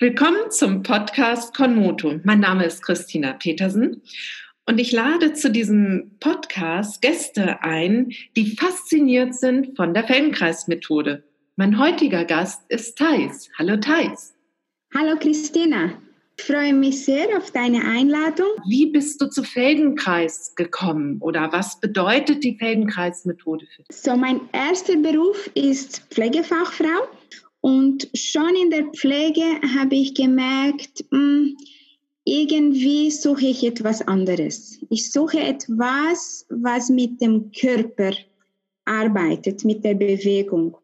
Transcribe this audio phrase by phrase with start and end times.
[0.00, 2.18] Willkommen zum Podcast Konmoto.
[2.24, 4.02] Mein Name ist Christina Petersen
[4.66, 11.22] und ich lade zu diesem Podcast Gäste ein, die fasziniert sind von der Feldenkreismethode.
[11.56, 13.50] Mein heutiger Gast ist Thais.
[13.58, 14.34] Hallo Thais.
[14.94, 15.92] Hallo Christina.
[16.38, 18.48] Ich freue mich sehr auf deine Einladung.
[18.66, 23.96] Wie bist du zu Feldenkreis gekommen oder was bedeutet die Feldenkreismethode für dich?
[23.96, 27.08] So, mein erster Beruf ist Pflegefachfrau
[27.62, 29.44] und schon in der Pflege
[29.78, 31.56] habe ich gemerkt, hm,
[32.24, 34.80] irgendwie suche ich etwas anderes.
[34.90, 38.12] Ich suche etwas, was mit dem Körper
[38.84, 40.76] arbeitet, mit der Bewegung.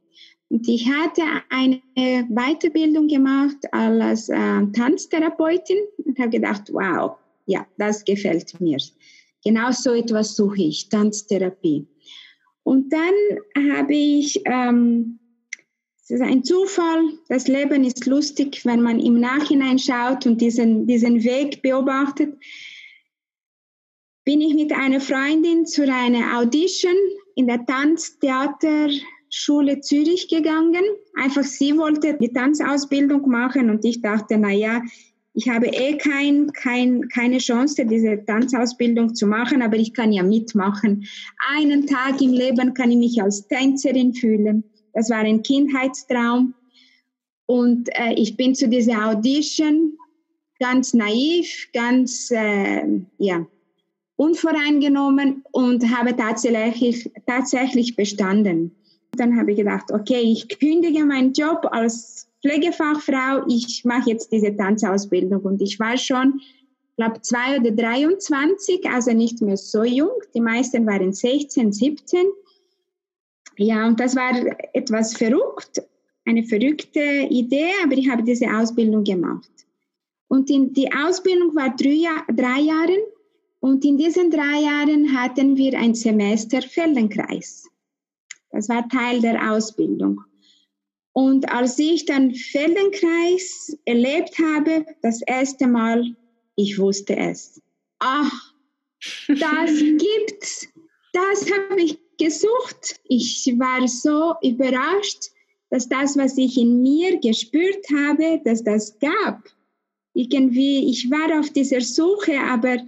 [0.51, 1.81] Und ich hatte eine
[2.29, 7.17] Weiterbildung gemacht als äh, Tanztherapeutin und habe gedacht, wow,
[7.47, 8.79] ja, das gefällt mir.
[9.45, 11.89] Genau so etwas suche ich, Tanztherapie.
[12.63, 15.18] Und dann habe ich ähm,
[16.11, 17.19] es ist ein Zufall.
[17.29, 22.35] Das Leben ist lustig, wenn man im Nachhinein schaut und diesen, diesen Weg beobachtet.
[24.25, 26.95] Bin ich mit einer Freundin zu einer Audition
[27.35, 30.81] in der Tanztheaterschule Zürich gegangen.
[31.15, 34.81] Einfach sie wollte die Tanzausbildung machen und ich dachte, na ja,
[35.35, 40.23] ich habe eh kein, kein, keine Chance, diese Tanzausbildung zu machen, aber ich kann ja
[40.23, 41.05] mitmachen.
[41.55, 44.65] Einen Tag im Leben kann ich mich als Tänzerin fühlen.
[44.93, 46.55] Das war ein Kindheitstraum.
[47.47, 49.97] Und äh, ich bin zu dieser Audition
[50.61, 53.47] ganz naiv, ganz äh, ja,
[54.17, 58.75] unvoreingenommen und habe tatsächlich, tatsächlich bestanden.
[59.13, 64.55] Dann habe ich gedacht, okay, ich kündige meinen Job als Pflegefachfrau, ich mache jetzt diese
[64.55, 65.41] Tanzausbildung.
[65.43, 66.41] Und ich war schon,
[66.97, 70.21] glaube zwei oder 23, also nicht mehr so jung.
[70.35, 72.27] Die meisten waren 16, 17.
[73.59, 74.33] Ja, und das war
[74.73, 75.83] etwas verrückt,
[76.25, 79.51] eine verrückte Idee, aber ich habe diese Ausbildung gemacht.
[80.29, 82.97] Und in, die Ausbildung war drei, drei Jahre
[83.61, 87.69] und in diesen drei Jahren hatten wir ein Semester Feldenkreis.
[88.51, 90.21] Das war Teil der Ausbildung.
[91.13, 96.15] Und als ich dann Feldenkreis erlebt habe, das erste Mal,
[96.55, 97.61] ich wusste es.
[97.99, 98.55] Ach,
[99.27, 100.69] das gibt's.
[101.13, 103.01] Das habe ich gesucht.
[103.05, 105.31] Ich war so überrascht,
[105.71, 109.43] dass das, was ich in mir gespürt habe, dass das gab.
[110.15, 112.79] Irgendwie, ich war auf dieser Suche, aber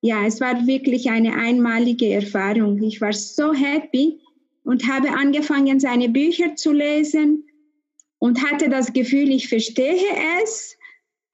[0.00, 2.82] ja, es war wirklich eine einmalige Erfahrung.
[2.82, 4.20] Ich war so happy
[4.64, 7.44] und habe angefangen, seine Bücher zu lesen
[8.18, 9.96] und hatte das Gefühl, ich verstehe
[10.42, 10.76] es.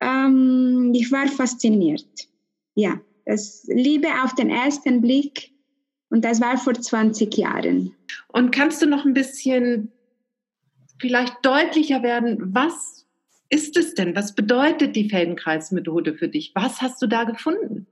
[0.00, 2.28] Ähm, ich war fasziniert.
[2.75, 5.50] Ja, das Liebe auf den ersten Blick
[6.10, 7.94] und das war vor 20 Jahren.
[8.28, 9.92] Und kannst du noch ein bisschen
[10.98, 13.06] vielleicht deutlicher werden, was
[13.50, 14.14] ist es denn?
[14.14, 16.52] Was bedeutet die Feldenkreismethode für dich?
[16.54, 17.86] Was hast du da gefunden?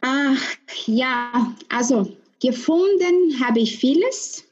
[0.00, 0.42] Ach,
[0.86, 4.44] ja, also gefunden habe ich vieles.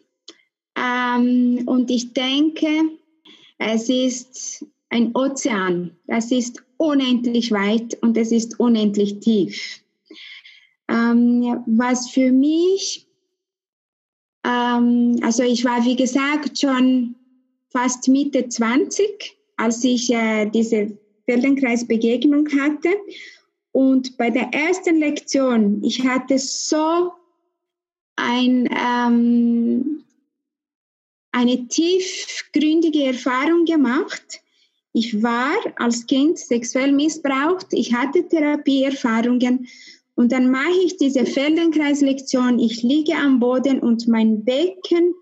[0.76, 2.68] Ähm, und ich denke,
[3.58, 5.96] es ist ein Ozean.
[6.06, 9.80] Das ist unendlich weit und es ist unendlich tief.
[10.90, 13.06] Ähm, was für mich,
[14.44, 17.14] ähm, also ich war wie gesagt schon
[17.68, 22.90] fast Mitte 20, als ich äh, diese Feldenkreisbegegnung hatte.
[23.72, 27.12] Und bei der ersten Lektion, ich hatte so
[28.16, 30.04] ein, ähm,
[31.30, 34.40] eine tiefgründige Erfahrung gemacht.
[34.92, 39.68] Ich war als Kind sexuell missbraucht, ich hatte Therapieerfahrungen
[40.20, 42.58] und dann mache ich diese Feldenkreislektion.
[42.58, 45.14] Ich liege am Boden und mein Becken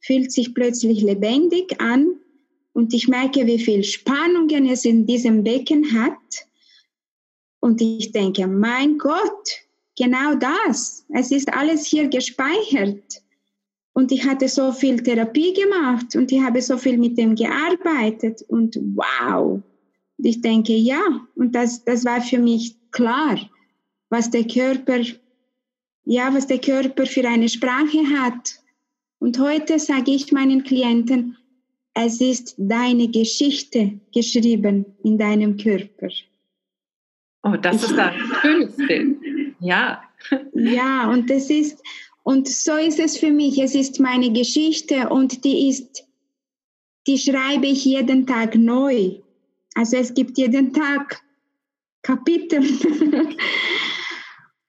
[0.00, 2.16] fühlt sich plötzlich lebendig an
[2.72, 6.48] und ich merke, wie viel Spannungen es in diesem Becken hat.
[7.60, 9.62] Und ich denke, mein Gott,
[9.96, 11.06] genau das.
[11.10, 13.22] Es ist alles hier gespeichert.
[13.92, 18.42] Und ich hatte so viel Therapie gemacht und ich habe so viel mit dem gearbeitet
[18.48, 19.62] und wow.
[20.18, 23.38] Und ich denke, ja, und das, das war für mich klar
[24.10, 25.00] was der Körper,
[26.04, 28.60] ja, was der Körper für eine Sprache hat.
[29.20, 31.36] Und heute sage ich meinen Klienten,
[31.94, 36.08] es ist deine Geschichte geschrieben in deinem Körper.
[37.42, 37.94] Oh, das ist
[38.42, 39.18] schönes Bild.
[39.60, 40.02] Ja.
[40.54, 41.82] Ja, und das ist,
[42.22, 43.58] und so ist es für mich.
[43.58, 46.04] Es ist meine Geschichte und die ist,
[47.06, 49.20] die schreibe ich jeden Tag neu.
[49.74, 51.22] Also es gibt jeden Tag
[52.02, 52.62] Kapitel.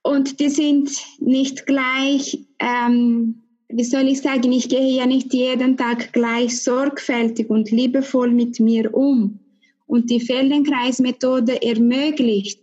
[0.04, 3.42] Und die sind nicht gleich ähm,
[3.74, 8.60] wie soll ich sagen, ich gehe ja nicht jeden Tag gleich sorgfältig und liebevoll mit
[8.60, 9.40] mir um.
[9.88, 12.60] Und die Feldenkreismethode ermöglicht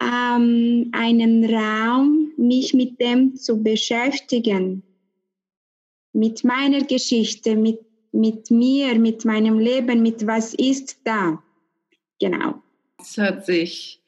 [0.00, 4.82] ähm, einen Raum, mich mit dem zu beschäftigen,
[6.12, 7.80] mit meiner Geschichte, mit,
[8.12, 11.42] mit mir, mit meinem Leben, mit was ist da.
[12.20, 12.62] Genau.
[13.00, 13.99] Es hört sich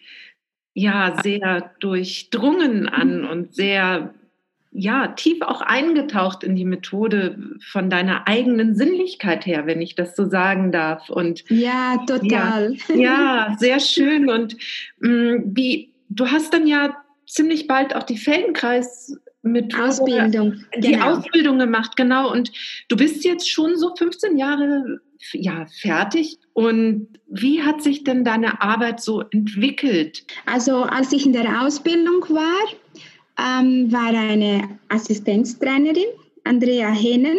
[0.74, 4.14] ja sehr durchdrungen an und sehr
[4.74, 7.36] ja, tief auch eingetaucht in die Methode
[7.70, 11.10] von deiner eigenen Sinnlichkeit her, wenn ich das so sagen darf.
[11.10, 12.76] Und ja, total.
[12.88, 14.30] Ja, ja sehr schön.
[14.30, 14.56] Und
[15.00, 16.96] mh, mm, wie, du hast dann ja
[17.26, 20.64] ziemlich bald auch die Feldenkreis Methode, Ausbildung.
[20.76, 21.16] Die genau.
[21.16, 22.32] Ausbildung gemacht, genau.
[22.32, 22.50] Und
[22.88, 25.00] du bist jetzt schon so 15 Jahre
[25.32, 26.38] ja, fertig.
[26.52, 30.24] Und wie hat sich denn deine Arbeit so entwickelt?
[30.46, 32.62] Also als ich in der Ausbildung war,
[33.38, 36.04] ähm, war eine Assistenztrainerin,
[36.44, 37.38] Andrea Hennen.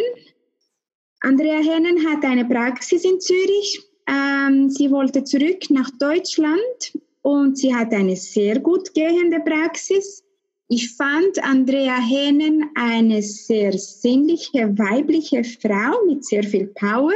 [1.20, 3.80] Andrea Hennen hat eine Praxis in Zürich.
[4.06, 6.92] Ähm, sie wollte zurück nach Deutschland
[7.22, 10.23] und sie hat eine sehr gut gehende Praxis.
[10.68, 17.12] Ich fand Andrea Hennen eine sehr sinnliche, weibliche Frau mit sehr viel Power.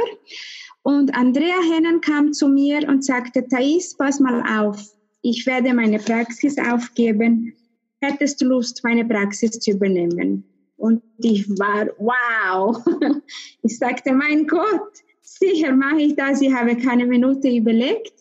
[0.83, 4.79] Und Andrea Hennen kam zu mir und sagte, Thais, pass mal auf,
[5.21, 7.53] ich werde meine Praxis aufgeben
[8.01, 10.43] hättest du Lust, meine Praxis zu übernehmen?
[10.77, 12.83] Und ich war, wow.
[13.61, 14.89] Ich sagte, mein Gott,
[15.21, 16.41] sicher mache ich das.
[16.41, 18.13] Ich habe keine Minute überlegt.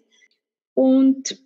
[0.74, 1.40] Und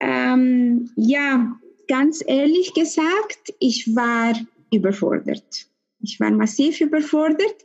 [0.00, 1.56] ähm, ja,
[1.88, 4.34] ganz ehrlich gesagt, ich war
[4.72, 5.66] überfordert.
[6.00, 7.56] Ich war massiv überfordert.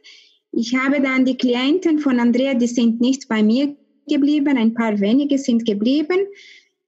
[0.51, 3.75] Ich habe dann die Klienten von Andrea, die sind nicht bei mir
[4.07, 6.19] geblieben, ein paar wenige sind geblieben.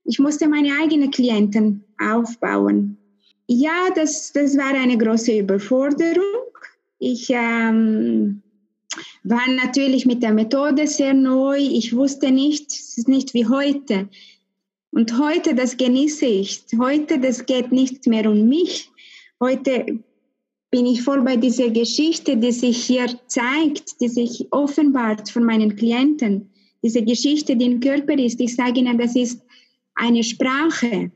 [0.05, 2.97] Ich musste meine eigenen Klienten aufbauen.
[3.47, 6.51] Ja, das, das war eine große Überforderung.
[6.99, 8.41] Ich ähm,
[9.23, 11.57] war natürlich mit der Methode sehr neu.
[11.57, 14.09] Ich wusste nicht, es ist nicht wie heute.
[14.93, 16.65] Und heute, das genieße ich.
[16.77, 18.91] Heute, das geht nicht mehr um mich.
[19.39, 20.03] Heute
[20.69, 25.75] bin ich voll bei dieser Geschichte, die sich hier zeigt, die sich offenbart von meinen
[25.75, 26.51] Klienten.
[26.83, 28.39] Diese Geschichte, die im Körper ist.
[28.39, 29.41] Ich sage Ihnen, das ist
[29.95, 31.11] eine Sprache.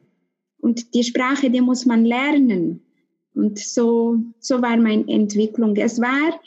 [0.58, 2.82] Und die Sprache, die muss man lernen.
[3.36, 5.76] Und so, so war meine Entwicklung.
[5.76, 6.42] Es war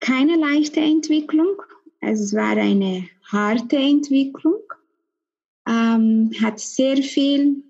[0.00, 1.62] keine leichte Entwicklung.
[2.00, 4.65] Es war eine harte Entwicklung.
[5.68, 7.62] Ähm, hat sehr viel,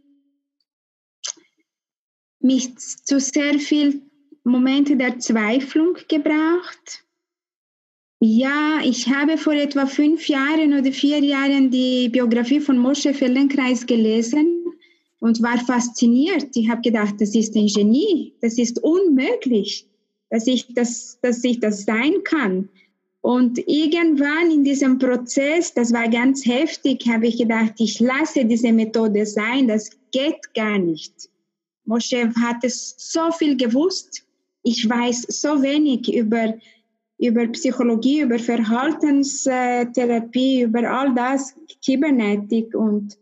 [2.40, 4.02] mich zu sehr viel
[4.44, 7.04] Momente der Zweiflung gebracht.
[8.20, 13.84] Ja, ich habe vor etwa fünf Jahren oder vier Jahren die Biografie von Moshe Feldenkreis
[13.84, 14.64] gelesen
[15.20, 16.49] und war fasziniert.
[16.54, 19.87] Ich habe gedacht, das ist ein Genie, das ist unmöglich,
[20.31, 22.69] dass ich das, dass ich das sein kann.
[23.26, 28.73] Und irgendwann in diesem Prozess, das war ganz heftig, habe ich gedacht, ich lasse diese
[28.73, 31.28] Methode sein, das geht gar nicht.
[31.87, 34.25] Moshe hat es so viel gewusst.
[34.62, 36.55] Ich weiß so wenig über,
[37.19, 41.52] über Psychologie, über Verhaltenstherapie, über all das,
[41.84, 43.19] Kybernetik und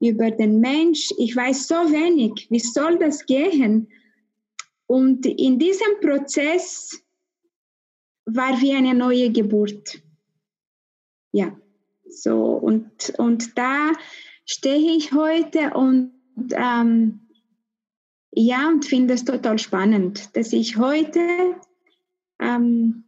[0.00, 1.08] über den Mensch.
[1.16, 2.46] Ich weiß so wenig.
[2.50, 3.88] Wie soll das gehen?
[4.86, 7.05] Und in diesem Prozess
[8.26, 10.02] war wie eine neue Geburt.
[11.32, 11.56] Ja,
[12.08, 13.92] so und, und da
[14.44, 16.12] stehe ich heute und
[16.52, 17.20] ähm,
[18.32, 21.20] ja, und finde es total spannend, dass ich heute
[22.38, 23.04] ähm,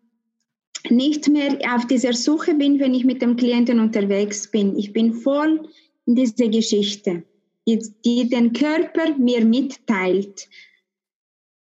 [0.88, 4.76] nicht mehr auf dieser Suche bin, wenn ich mit dem Klienten unterwegs bin.
[4.76, 5.68] Ich bin voll
[6.06, 7.24] diese Geschichte,
[7.66, 10.48] die, die den Körper mir mitteilt.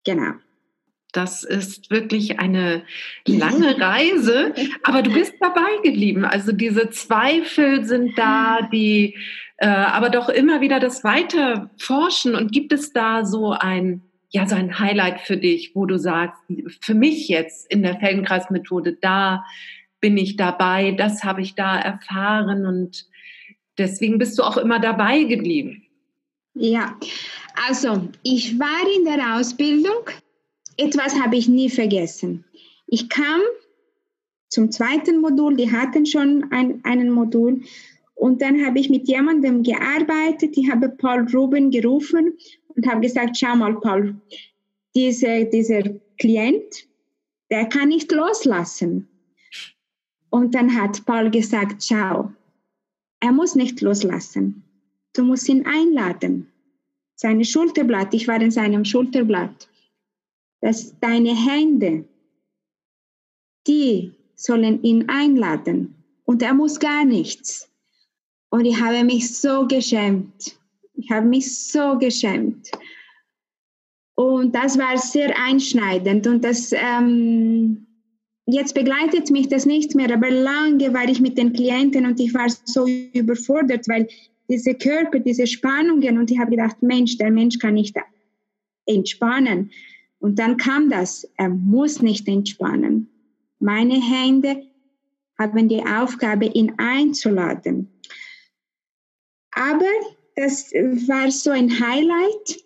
[0.04, 0.34] Genau.
[1.16, 2.84] Das ist wirklich eine
[3.26, 4.54] lange Reise,
[4.84, 6.26] aber du bist dabei geblieben.
[6.26, 9.16] Also diese Zweifel sind da, die
[9.58, 12.36] äh, aber doch immer wieder das Weiterforschen.
[12.36, 16.42] Und gibt es da so ein, ja, so ein Highlight für dich, wo du sagst,
[16.82, 19.46] für mich jetzt in der Feldenkreismethode, da
[20.02, 23.08] bin ich dabei, das habe ich da erfahren und
[23.78, 25.84] Deswegen bist du auch immer dabei geblieben.
[26.54, 26.98] Ja,
[27.68, 30.10] also ich war in der Ausbildung.
[30.78, 32.44] Etwas habe ich nie vergessen.
[32.88, 33.42] Ich kam
[34.50, 37.62] zum zweiten Modul, die hatten schon ein, einen Modul.
[38.14, 40.58] Und dann habe ich mit jemandem gearbeitet.
[40.58, 42.38] Ich habe Paul Ruben gerufen
[42.70, 44.16] und habe gesagt, schau mal, Paul,
[44.96, 45.84] diese, dieser
[46.18, 46.88] Klient,
[47.52, 49.08] der kann nicht loslassen.
[50.30, 52.32] Und dann hat Paul gesagt, schau,
[53.20, 54.64] er muss nicht loslassen.
[55.14, 56.48] Du musst ihn einladen.
[57.16, 59.70] Seine Schulterblatt, ich war in seinem Schulterblatt.
[60.66, 62.06] Dass deine Hände,
[63.68, 65.94] die sollen ihn einladen
[66.24, 67.70] und er muss gar nichts.
[68.50, 70.58] Und ich habe mich so geschämt.
[70.96, 72.72] Ich habe mich so geschämt.
[74.16, 76.26] Und das war sehr einschneidend.
[76.26, 77.86] Und das, ähm,
[78.48, 82.34] jetzt begleitet mich das nicht mehr, aber lange war ich mit den Klienten und ich
[82.34, 84.08] war so überfordert, weil
[84.50, 87.96] diese Körper, diese Spannungen und ich habe gedacht, Mensch, der Mensch kann nicht
[88.88, 89.70] entspannen.
[90.26, 93.08] Und dann kam das, er muss nicht entspannen.
[93.60, 94.64] Meine Hände
[95.38, 97.88] haben die Aufgabe, ihn einzuladen.
[99.52, 99.86] Aber
[100.36, 102.60] das war so ein Highlight.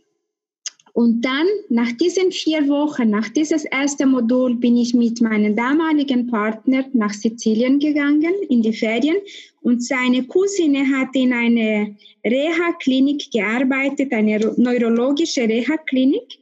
[0.93, 6.27] Und dann, nach diesen vier Wochen, nach dieses erste Modul, bin ich mit meinem damaligen
[6.27, 9.17] Partner nach Sizilien gegangen, in die Ferien.
[9.59, 11.93] Und seine Cousine hat in einer
[12.25, 16.39] Reha-Klinik gearbeitet, eine neurologische Reha-Klinik.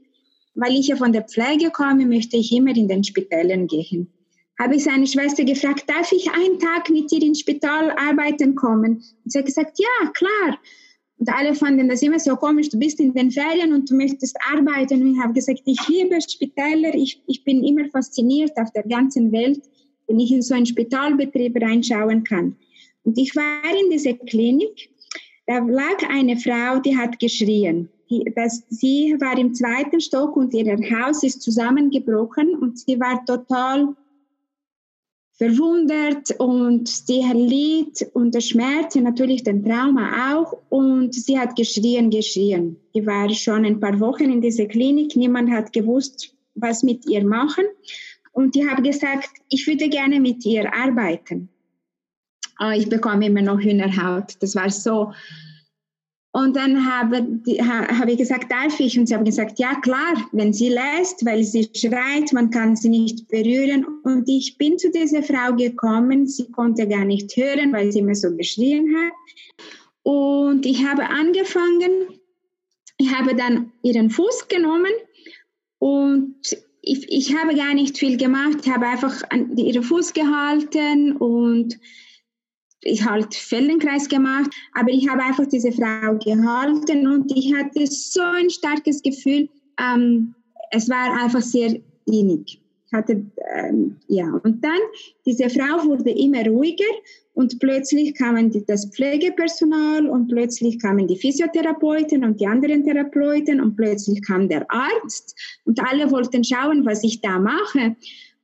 [0.57, 4.11] Weil ich ja von der Pflege komme, möchte ich immer in den Spitälern gehen.
[4.59, 9.03] Habe ich seine Schwester gefragt, darf ich einen Tag mit dir ins Spital arbeiten kommen?
[9.23, 10.57] Und sie hat gesagt, ja, klar.
[11.19, 14.35] Und alle fanden das immer so komisch, du bist in den Ferien und du möchtest
[14.51, 15.03] arbeiten.
[15.03, 19.31] Und ich habe gesagt, ich liebe Spitäler, ich, ich bin immer fasziniert auf der ganzen
[19.31, 19.61] Welt,
[20.07, 22.55] wenn ich in so einen Spitalbetrieb reinschauen kann.
[23.03, 24.89] Und ich war in dieser Klinik,
[25.45, 27.89] da lag eine Frau, die hat geschrien.
[28.09, 33.23] Die, das, sie war im zweiten Stock und ihr Haus ist zusammengebrochen und sie war
[33.25, 33.95] total
[35.37, 40.57] verwundert und die litt unter Schmerzen, natürlich den Trauma auch.
[40.69, 42.77] Und sie hat geschrien, geschrien.
[42.95, 45.15] Die war schon ein paar Wochen in dieser Klinik.
[45.15, 47.65] Niemand hat gewusst, was mit ihr machen.
[48.31, 51.49] Und ich habe gesagt, ich würde gerne mit ihr arbeiten.
[52.59, 54.35] Oh, ich bekomme immer noch Hühnerhaut.
[54.39, 55.13] Das war so
[56.31, 58.99] und dann habe, habe ich gesagt, darf ich?
[58.99, 62.89] Und sie haben gesagt, ja klar, wenn sie lässt, weil sie schreit, man kann sie
[62.89, 63.85] nicht berühren.
[64.03, 68.15] Und ich bin zu dieser Frau gekommen, sie konnte gar nicht hören, weil sie mir
[68.15, 69.13] so geschrien hat.
[70.03, 72.19] Und ich habe angefangen,
[72.97, 74.93] ich habe dann ihren Fuß genommen
[75.79, 76.35] und
[76.81, 81.79] ich, ich habe gar nicht viel gemacht, ich habe einfach an ihren Fuß gehalten und
[82.81, 88.21] ich halt Feldenkreis gemacht, aber ich habe einfach diese Frau gehalten und ich hatte so
[88.21, 90.35] ein starkes Gefühl, ähm,
[90.71, 92.61] es war einfach sehr innig.
[92.93, 94.79] Hatte, ähm, ja, und dann,
[95.25, 96.85] diese Frau wurde immer ruhiger
[97.33, 103.59] und plötzlich kamen die, das Pflegepersonal und plötzlich kamen die Physiotherapeuten und die anderen Therapeuten
[103.59, 107.97] und plötzlich kam der Arzt und alle wollten schauen, was ich da mache.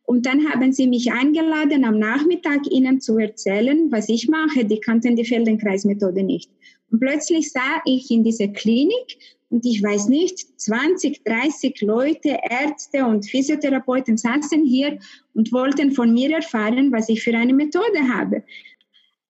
[0.05, 4.65] Und dann haben sie mich eingeladen, am Nachmittag ihnen zu erzählen, was ich mache.
[4.65, 6.51] Die kannten die Feldenkreismethode nicht.
[6.91, 9.17] Und plötzlich sah ich in dieser Klinik
[9.49, 14.97] und ich weiß nicht, 20, 30 Leute, Ärzte und Physiotherapeuten saßen hier
[15.35, 18.43] und wollten von mir erfahren, was ich für eine Methode habe.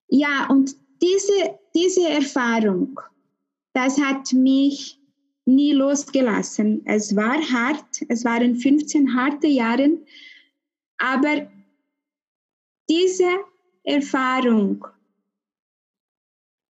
[0.07, 2.99] Ja, und diese, diese Erfahrung,
[3.73, 4.97] das hat mich
[5.45, 6.81] nie losgelassen.
[6.85, 9.97] Es war hart, es waren 15 harte Jahre,
[11.03, 11.51] aber
[12.89, 13.29] diese
[13.83, 14.87] Erfahrung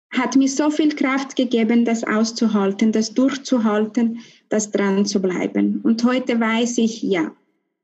[0.09, 5.81] hat mir so viel Kraft gegeben, das auszuhalten, das durchzuhalten, das dran zu bleiben.
[5.83, 7.31] Und heute weiß ich, ja,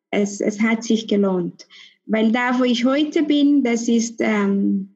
[0.09, 1.67] es, es hat sich gelohnt.
[2.07, 4.89] Weil da, wo ich heute bin, das ist ähm,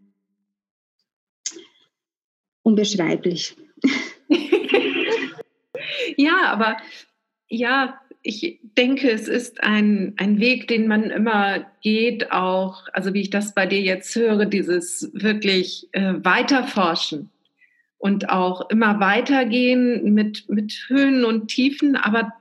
[2.64, 3.56] unbeschreiblich.
[6.18, 6.78] ja, aber
[7.48, 13.22] ja, ich denke, es ist ein, ein Weg, den man immer geht, auch, also wie
[13.22, 17.30] ich das bei dir jetzt höre, dieses wirklich äh, Weiterforschen
[17.98, 21.98] und auch immer weitergehen mit, mit Höhen und Tiefen.
[21.98, 22.32] Aber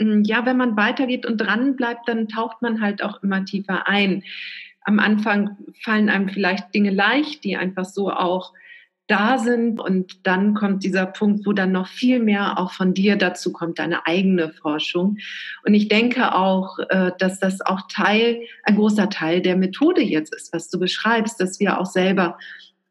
[0.00, 3.86] hm, ja, wenn man weitergeht und dran bleibt, dann taucht man halt auch immer tiefer
[3.86, 4.24] ein.
[4.80, 8.54] Am Anfang fallen einem vielleicht Dinge leicht, die einfach so auch
[9.06, 9.80] da sind.
[9.80, 13.78] Und dann kommt dieser Punkt, wo dann noch viel mehr auch von dir dazu kommt,
[13.78, 15.18] deine eigene Forschung.
[15.64, 20.34] Und ich denke auch, äh, dass das auch Teil, ein großer Teil der Methode jetzt
[20.34, 22.38] ist, was du beschreibst, dass wir auch selber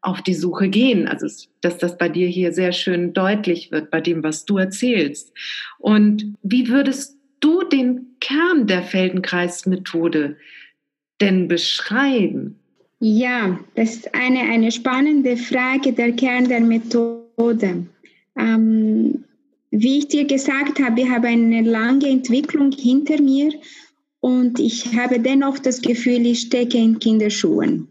[0.02, 1.08] auf die Suche gehen.
[1.08, 1.26] Also,
[1.60, 5.32] dass das bei dir hier sehr schön deutlich wird, bei dem, was du erzählst.
[5.78, 10.36] Und wie würdest du den Kern der Feldenkreis-Methode
[11.20, 12.61] denn beschreiben?
[13.04, 17.88] Ja, das ist eine, eine spannende Frage, der Kern der Methode.
[18.38, 19.24] Ähm,
[19.72, 23.54] wie ich dir gesagt habe, ich habe eine lange Entwicklung hinter mir
[24.20, 27.88] und ich habe dennoch das Gefühl, ich stecke in Kinderschuhen.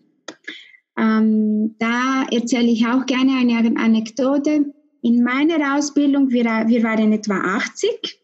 [0.97, 4.73] Ähm, da erzähle ich auch gerne eine Anekdote.
[5.01, 8.17] In meiner Ausbildung, wir, wir waren etwa 80.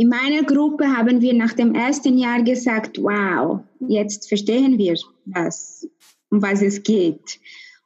[0.00, 4.94] In meiner Gruppe haben wir nach dem ersten Jahr gesagt, wow, jetzt verstehen wir,
[5.26, 5.86] was,
[6.30, 7.38] um was es geht.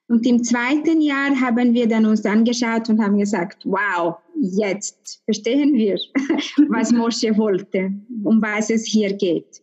[0.07, 5.75] Und im zweiten Jahr haben wir dann uns angeschaut und haben gesagt, wow, jetzt verstehen
[5.75, 5.99] wir,
[6.69, 7.93] was Mosche wollte,
[8.23, 9.61] um was es hier geht.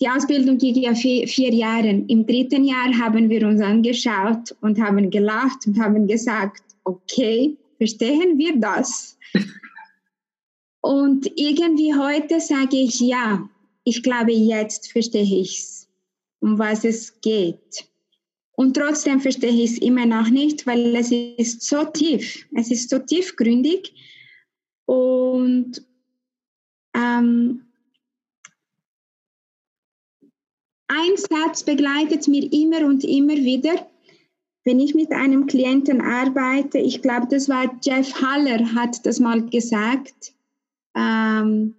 [0.00, 2.02] Die Ausbildung ging ja vier, vier Jahre.
[2.08, 8.38] Im dritten Jahr haben wir uns angeschaut und haben gelacht und haben gesagt, okay, verstehen
[8.38, 9.18] wir das?
[10.86, 13.50] Und irgendwie heute sage ich, ja,
[13.82, 15.88] ich glaube, jetzt verstehe ich es,
[16.38, 17.88] um was es geht.
[18.52, 22.88] Und trotzdem verstehe ich es immer noch nicht, weil es ist so tief, es ist
[22.88, 23.94] so tiefgründig.
[24.84, 25.84] Und
[26.94, 27.66] ähm,
[30.86, 33.90] ein Satz begleitet mir immer und immer wieder,
[34.62, 36.78] wenn ich mit einem Klienten arbeite.
[36.78, 40.35] Ich glaube, das war Jeff Haller, hat das mal gesagt.
[40.96, 41.74] Ähm,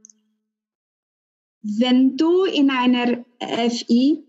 [1.62, 4.24] wenn du in einer FI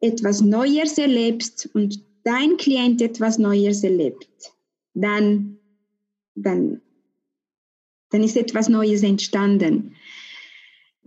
[0.00, 4.28] etwas Neues erlebst und dein Klient etwas Neues erlebt,
[4.94, 5.58] dann,
[6.34, 6.80] dann,
[8.10, 9.96] dann ist etwas Neues entstanden.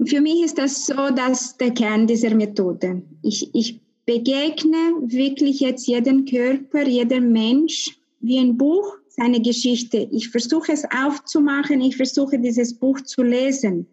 [0.06, 3.04] Für mich ist das so, dass der Kern dieser Methode.
[3.22, 10.08] Ich, ich begegne wirklich jetzt jeden Körper, jeder Mensch wie ein Buch, seine Geschichte.
[10.12, 13.88] Ich versuche es aufzumachen, ich versuche dieses Buch zu lesen,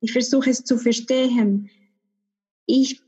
[0.00, 1.70] ich versuche es zu verstehen.
[2.66, 3.00] Ich,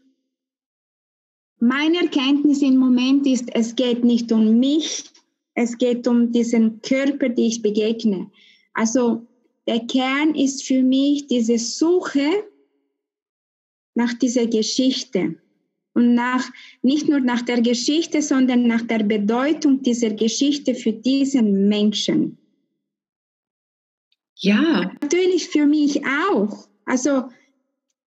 [1.58, 5.04] meine Erkenntnis im Moment ist, es geht nicht um mich,
[5.54, 8.30] es geht um diesen Körper, den ich begegne.
[8.74, 9.26] Also
[9.66, 12.44] der Kern ist für mich diese Suche
[13.94, 15.40] nach dieser Geschichte
[15.98, 16.48] und nach,
[16.82, 22.38] nicht nur nach der Geschichte, sondern nach der Bedeutung dieser Geschichte für diesen Menschen.
[24.36, 24.92] Ja.
[25.02, 26.00] Natürlich für mich
[26.30, 26.68] auch.
[26.84, 27.24] Also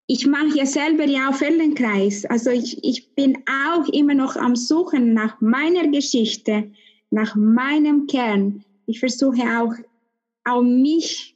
[0.07, 2.23] ich mache ja selber ja auch Feldenkreis.
[2.23, 6.71] Also ich, ich bin auch immer noch am Suchen nach meiner Geschichte,
[7.09, 8.63] nach meinem Kern.
[8.85, 9.73] Ich versuche auch,
[10.45, 11.35] auch mich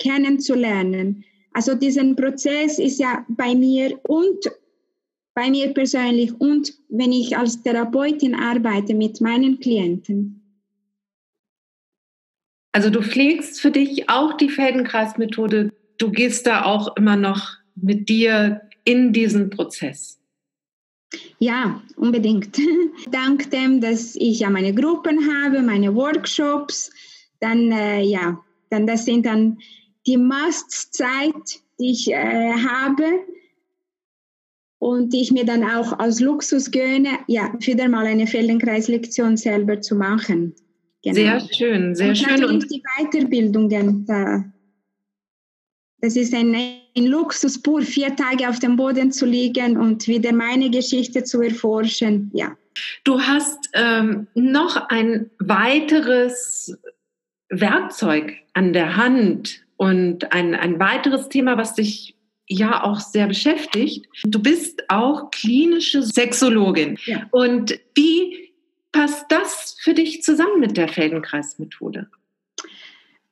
[0.00, 1.24] kennenzulernen.
[1.52, 4.50] Also diesen Prozess ist ja bei mir und
[5.34, 10.40] bei mir persönlich und wenn ich als Therapeutin arbeite mit meinen Klienten.
[12.72, 15.72] Also du pflegst für dich auch die Feldenkreismethode.
[15.98, 20.20] Du gehst da auch immer noch mit dir in diesen Prozess.
[21.38, 22.58] Ja, unbedingt.
[23.10, 26.90] Dank dem, dass ich ja meine Gruppen habe, meine Workshops,
[27.40, 29.58] dann äh, ja, dann das sind dann
[30.06, 33.20] die Mastzeit, die ich äh, habe
[34.84, 39.80] und die ich mir dann auch als Luxus gönne, ja, wieder mal eine Feldenkreislektion selber
[39.80, 40.54] zu machen.
[41.02, 41.14] Genau.
[41.14, 42.28] Sehr schön, sehr und schön.
[42.28, 44.44] Natürlich und die Weiterbildungen, da,
[46.02, 50.34] das ist ein, ein Luxus pur, vier Tage auf dem Boden zu liegen und wieder
[50.34, 52.54] meine Geschichte zu erforschen, ja.
[53.04, 56.76] Du hast ähm, noch ein weiteres
[57.48, 64.06] Werkzeug an der Hand, und ein, ein weiteres Thema, was dich ja auch sehr beschäftigt,
[64.24, 66.98] du bist auch klinische Sexologin.
[67.06, 67.26] Ja.
[67.30, 68.52] Und wie
[68.92, 72.08] passt das für dich zusammen mit der Feldenkreismethode?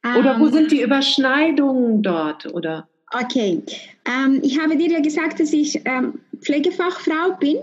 [0.04, 0.86] Oder wo sind die ähm.
[0.86, 2.52] Überschneidungen dort?
[2.52, 2.88] Oder?
[3.12, 3.62] Okay,
[4.06, 7.58] ähm, ich habe dir ja gesagt, dass ich ähm, Pflegefachfrau bin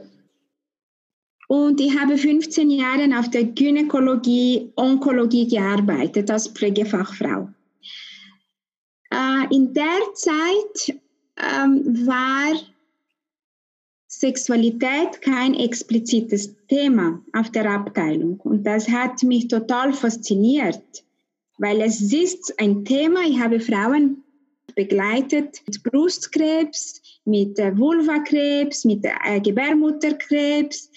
[1.48, 7.50] und ich habe 15 Jahre auf der Gynäkologie, Onkologie gearbeitet als Pflegefachfrau.
[9.12, 11.00] Äh, in der Zeit
[11.40, 12.54] ähm, war
[14.08, 18.40] Sexualität kein explizites Thema auf der Abteilung.
[18.42, 20.84] Und das hat mich total fasziniert,
[21.58, 24.24] weil es ist ein Thema, ich habe Frauen
[24.76, 30.90] begleitet mit Brustkrebs, mit Vulvakrebs, mit äh, Gebärmutterkrebs,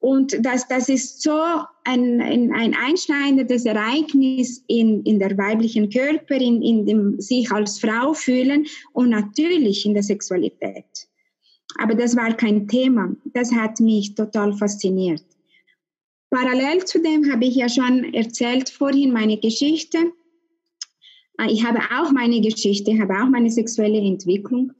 [0.00, 1.40] und das, das ist so
[1.84, 7.78] ein, ein, ein einschneidendes Ereignis in, in der weiblichen Körper, in, in dem sich als
[7.78, 11.08] Frau fühlen und natürlich in der Sexualität.
[11.78, 13.14] Aber das war kein Thema.
[13.34, 15.24] Das hat mich total fasziniert.
[16.30, 20.12] Parallel zu dem habe ich ja schon erzählt vorhin meine Geschichte.
[21.38, 24.72] Ah, ich habe auch meine Geschichte, habe auch meine sexuelle Entwicklung.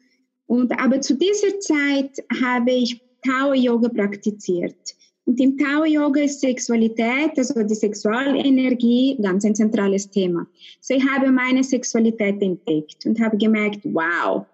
[0.46, 4.76] Und aber zu dieser Zeit habe ich Tao Yoga praktiziert.
[5.26, 10.46] Und im Tao-Yoga ist Sexualität, also die Sexualenergie, ganz ein zentrales Thema.
[10.80, 14.46] So ich habe meine Sexualität entdeckt und habe gemerkt, wow,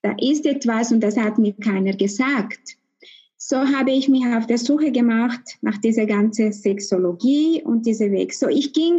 [0.00, 2.76] da ist etwas und das hat mir keiner gesagt.
[3.36, 8.32] So habe ich mich auf der Suche gemacht nach dieser ganzen Sexologie und diesem Weg.
[8.32, 8.98] So ich ging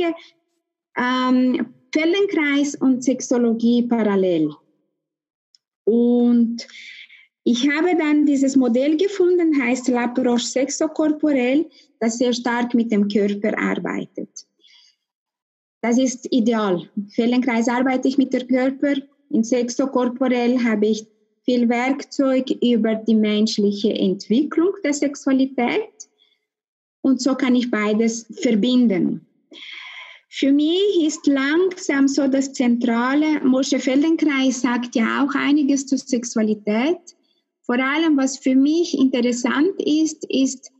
[0.95, 4.51] ähm, Feldenkreis und Sexologie parallel.
[5.85, 6.67] Und
[7.45, 13.57] ich habe dann dieses Modell gefunden, heißt L'Approche Sexokorporell, das sehr stark mit dem Körper
[13.57, 14.45] arbeitet.
[15.81, 16.89] Das ist ideal.
[17.09, 18.93] Feldenkreis arbeite ich mit dem Körper.
[19.29, 21.05] In Sexokorporell habe ich
[21.43, 25.89] viel Werkzeug über die menschliche Entwicklung der Sexualität.
[27.01, 29.27] Und so kann ich beides verbinden.
[30.29, 36.97] Für mich ist langsam so das Zentrale, Mosche Feldenkreis sagt ja auch einiges zur Sexualität.
[37.65, 40.71] Vor allem, was für mich interessant ist, ist,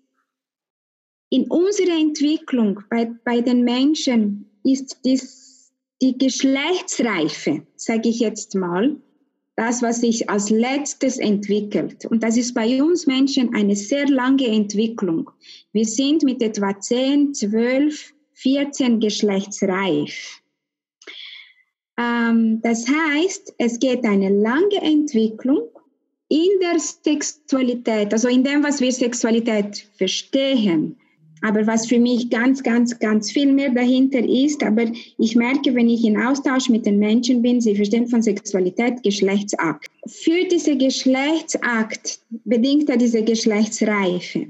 [1.30, 8.98] in unserer Entwicklung bei, bei den Menschen ist dies, die Geschlechtsreife, sage ich jetzt mal,
[9.56, 12.06] das, was sich als letztes entwickelt.
[12.06, 15.30] Und das ist bei uns Menschen eine sehr lange Entwicklung.
[15.72, 20.41] Wir sind mit etwa 10, 12, 14 geschlechtsreif.
[21.98, 25.73] Ähm, das heißt, es geht eine lange Entwicklung
[26.34, 30.96] in der Sexualität, also in dem, was wir Sexualität verstehen.
[31.43, 34.86] Aber was für mich ganz, ganz, ganz viel mehr dahinter ist, aber
[35.19, 39.91] ich merke, wenn ich in Austausch mit den Menschen bin, sie verstehen von Sexualität Geschlechtsakt.
[40.08, 44.48] Für diesen Geschlechtsakt bedingt er diese Geschlechtsreife.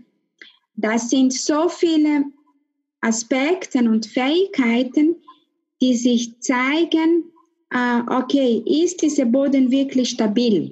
[0.77, 2.25] Das sind so viele
[3.01, 5.15] Aspekten und Fähigkeiten,
[5.81, 7.25] die sich zeigen,
[7.71, 10.71] äh, okay, ist dieser Boden wirklich stabil?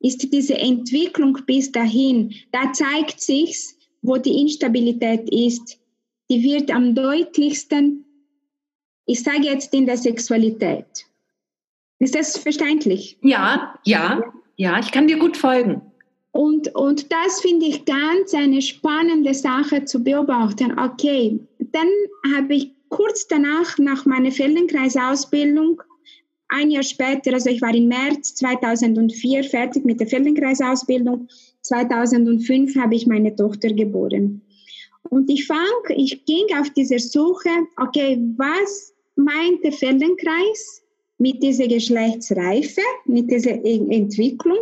[0.00, 5.78] Ist diese Entwicklung bis dahin, da zeigt sich's, wo die Instabilität ist,
[6.30, 8.04] die wird am deutlichsten,
[9.06, 11.06] ich sage jetzt in der Sexualität.
[11.98, 13.18] Ist das verständlich?
[13.22, 14.22] Ja, ja,
[14.56, 15.82] ja, ich kann dir gut folgen.
[16.30, 20.78] Und, und das finde ich ganz eine spannende Sache zu beobachten.
[20.78, 21.88] Okay, dann
[22.36, 25.82] habe ich kurz danach, nach meiner Feldenkreisausbildung,
[26.48, 31.28] ein Jahr später, also ich war im März 2004 fertig mit der Feldenkreisausbildung,
[31.62, 34.40] 2005 habe ich meine Tochter geboren.
[35.10, 35.58] Und ich fang,
[35.96, 40.82] ich ging auf dieser Suche, okay, was meint der Feldenkreis
[41.18, 44.58] mit dieser Geschlechtsreife, mit dieser Entwicklung?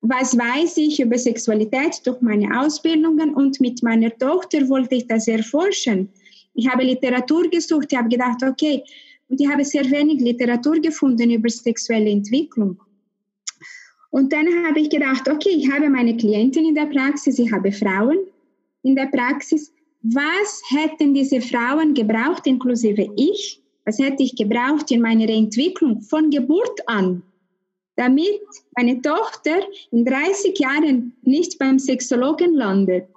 [0.00, 3.34] Was weiß ich über Sexualität durch meine Ausbildungen?
[3.34, 6.08] Und mit meiner Tochter wollte ich das erforschen.
[6.54, 8.82] Ich habe Literatur gesucht, ich habe gedacht, okay,
[9.32, 12.78] und ich habe sehr wenig Literatur gefunden über sexuelle Entwicklung.
[14.10, 17.72] Und dann habe ich gedacht, okay, ich habe meine Klienten in der Praxis, ich habe
[17.72, 18.18] Frauen
[18.82, 19.72] in der Praxis.
[20.02, 23.58] Was hätten diese Frauen gebraucht, inklusive ich?
[23.86, 27.22] Was hätte ich gebraucht in meiner Entwicklung von Geburt an,
[27.96, 28.42] damit
[28.76, 33.08] meine Tochter in 30 Jahren nicht beim Sexologen landet?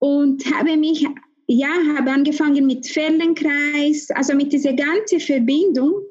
[0.00, 1.06] Und habe mich
[1.48, 6.02] ja, habe angefangen mit Feldenkreis, also mit dieser ganzen Verbindung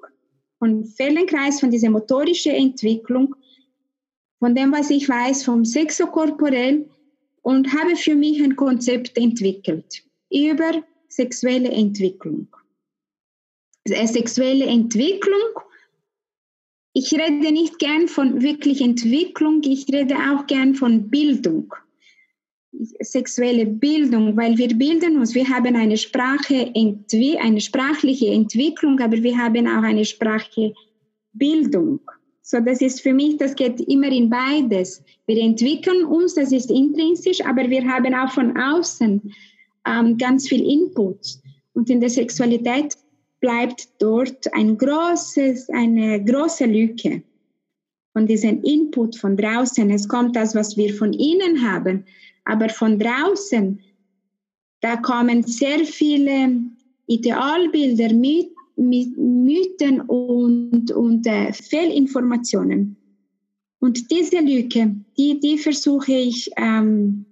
[0.57, 3.35] von Feldenkreis, von dieser motorischen Entwicklung,
[4.39, 6.89] von dem, was ich weiß vom Sexokorporell
[7.43, 12.47] und habe für mich ein Konzept entwickelt über sexuelle Entwicklung.
[13.85, 15.61] Äh, sexuelle Entwicklung,
[16.93, 21.73] ich rede nicht gern von wirklich Entwicklung, ich rede auch gern von Bildung
[22.99, 29.37] sexuelle Bildung, weil wir bilden uns, wir haben eine Sprache, eine sprachliche Entwicklung, aber wir
[29.37, 30.73] haben auch eine sprachliche
[31.33, 31.99] Bildung.
[32.41, 35.03] So, das ist für mich, das geht immer in beides.
[35.25, 39.33] Wir entwickeln uns, das ist intrinsisch, aber wir haben auch von außen
[39.85, 41.19] ähm, ganz viel Input.
[41.73, 42.95] Und in der Sexualität
[43.41, 47.21] bleibt dort ein großes, eine große Lücke
[48.17, 49.91] von diesem Input von draußen.
[49.91, 52.03] Es kommt das, was wir von innen haben,
[52.45, 53.79] aber von draußen,
[54.81, 56.63] da kommen sehr viele
[57.05, 58.11] Idealbilder,
[58.75, 62.97] Mythen und, und äh, Fehlinformationen.
[63.81, 67.23] Und diese Lücke, die, die versuche ich, ähm,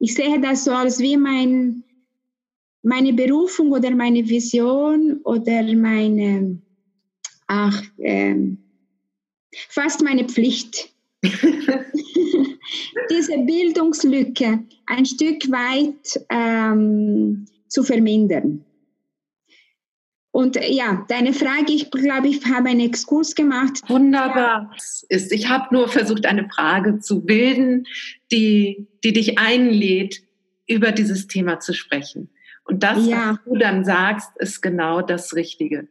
[0.00, 1.84] ich sehe das so als wie mein,
[2.82, 6.58] meine Berufung oder meine Vision oder meine,
[7.46, 8.58] ach, ähm,
[9.68, 10.90] fast meine Pflicht.
[13.10, 18.64] diese Bildungslücke ein Stück weit ähm, zu vermindern.
[20.32, 23.80] Und ja, deine Frage, ich glaube, ich habe einen Exkurs gemacht.
[23.88, 24.74] Wunderbar.
[25.08, 27.86] Ist, ich habe nur versucht, eine Frage zu bilden,
[28.30, 30.22] die, die dich einlädt,
[30.68, 32.30] über dieses Thema zu sprechen.
[32.64, 33.30] Und das, ja.
[33.30, 35.88] was du dann sagst, ist genau das Richtige.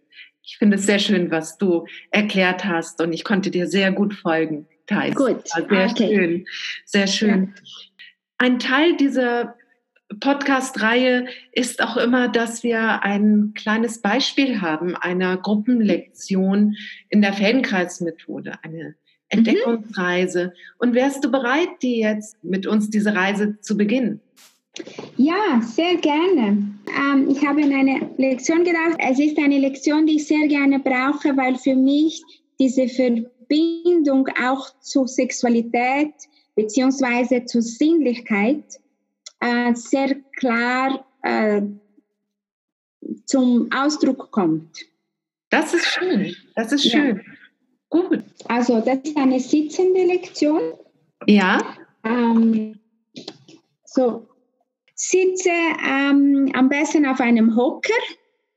[0.50, 4.16] Ich finde es sehr schön, was du erklärt hast und ich konnte dir sehr gut
[4.16, 4.66] folgen.
[4.88, 5.14] Thais.
[5.14, 5.48] Gut.
[5.48, 6.16] Sehr okay.
[6.16, 6.46] schön.
[6.86, 7.54] Sehr schön.
[7.56, 7.72] Ja.
[8.40, 9.56] Ein Teil dieser
[10.20, 16.76] Podcast-Reihe ist auch immer, dass wir ein kleines Beispiel haben einer Gruppenlektion
[17.10, 18.96] in der Feldenkreismethode, eine mhm.
[19.30, 20.46] Entdeckungsreise.
[20.46, 20.52] Mhm.
[20.80, 24.20] Und wärst du bereit, die jetzt mit uns diese Reise zu beginnen?
[25.18, 26.70] Ja, sehr gerne.
[26.98, 28.98] Ähm, ich habe in eine Lektion gedacht.
[29.00, 32.22] Es ist eine Lektion, die ich sehr gerne brauche, weil für mich
[32.60, 36.14] diese Verbindung auch zur Sexualität
[36.56, 38.64] beziehungsweise zur Sinnlichkeit
[39.40, 41.62] äh, sehr klar äh,
[43.26, 44.86] zum Ausdruck kommt.
[45.50, 46.36] Das ist schön.
[46.56, 47.18] Das ist schön.
[47.18, 47.24] Ja.
[47.90, 48.24] Gut.
[48.46, 50.62] Also das ist eine sitzende Lektion.
[51.26, 51.76] Ja.
[52.04, 52.80] Ähm,
[53.86, 54.28] so,
[55.00, 57.94] sitze ähm, am besten auf einem Hocker.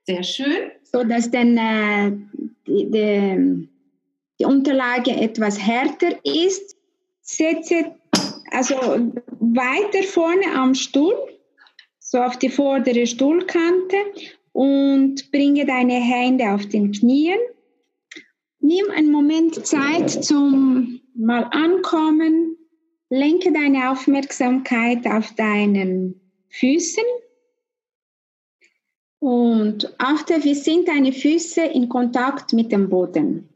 [0.07, 0.73] Sehr schön.
[0.83, 2.11] So dass dann äh,
[2.67, 3.69] die, die,
[4.41, 6.77] die, Unterlage etwas härter ist.
[7.21, 7.95] Setze
[8.51, 8.75] also
[9.39, 11.15] weiter vorne am Stuhl,
[12.01, 13.97] so auf die vordere Stuhlkante
[14.51, 17.39] und bringe deine Hände auf den Knien.
[18.59, 22.57] Nimm einen Moment Zeit zum mal ankommen.
[23.11, 26.22] Lenke deine Aufmerksamkeit auf deinen
[26.53, 27.05] Füßen.
[29.19, 33.49] Und achte, wie sind deine Füße in Kontakt mit dem Boden.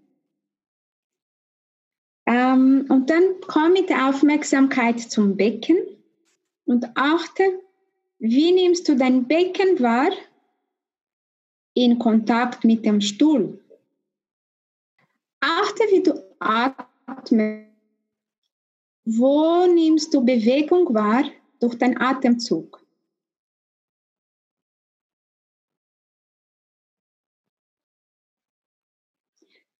[2.26, 5.76] Ähm, und dann komm mit der Aufmerksamkeit zum Becken
[6.64, 7.60] und achte,
[8.18, 10.10] wie nimmst du dein Becken wahr
[11.74, 13.62] in Kontakt mit dem Stuhl.
[15.40, 17.66] Achte, wie du atmest.
[19.04, 21.24] Wo nimmst du Bewegung wahr
[21.60, 22.85] durch deinen Atemzug?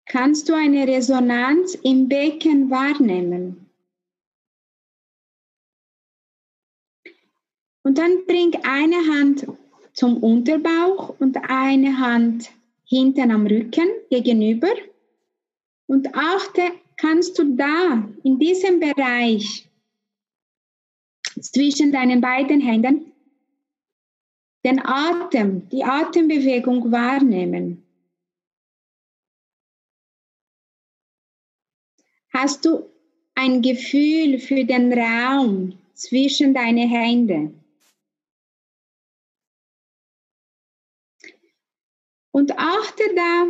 [0.06, 3.66] Kannst du eine Resonanz im Becken wahrnehmen.
[7.82, 9.46] Und dann bring eine Hand
[9.92, 12.50] zum Unterbauch und eine Hand
[12.84, 14.70] hinten am Rücken gegenüber.
[15.86, 16.62] Und achte,
[16.96, 19.68] kannst du da in diesem Bereich
[21.40, 23.12] zwischen deinen beiden Händen
[24.64, 27.85] den Atem, die Atembewegung wahrnehmen.
[32.38, 32.84] Hast du
[33.34, 37.50] ein Gefühl für den Raum zwischen deine Hände?
[42.32, 43.46] Und achte da,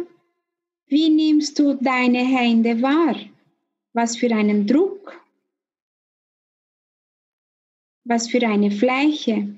[0.86, 3.16] wie nimmst du deine Hände wahr?
[3.92, 5.20] Was für einen Druck?
[8.04, 9.52] Was für eine Fläche?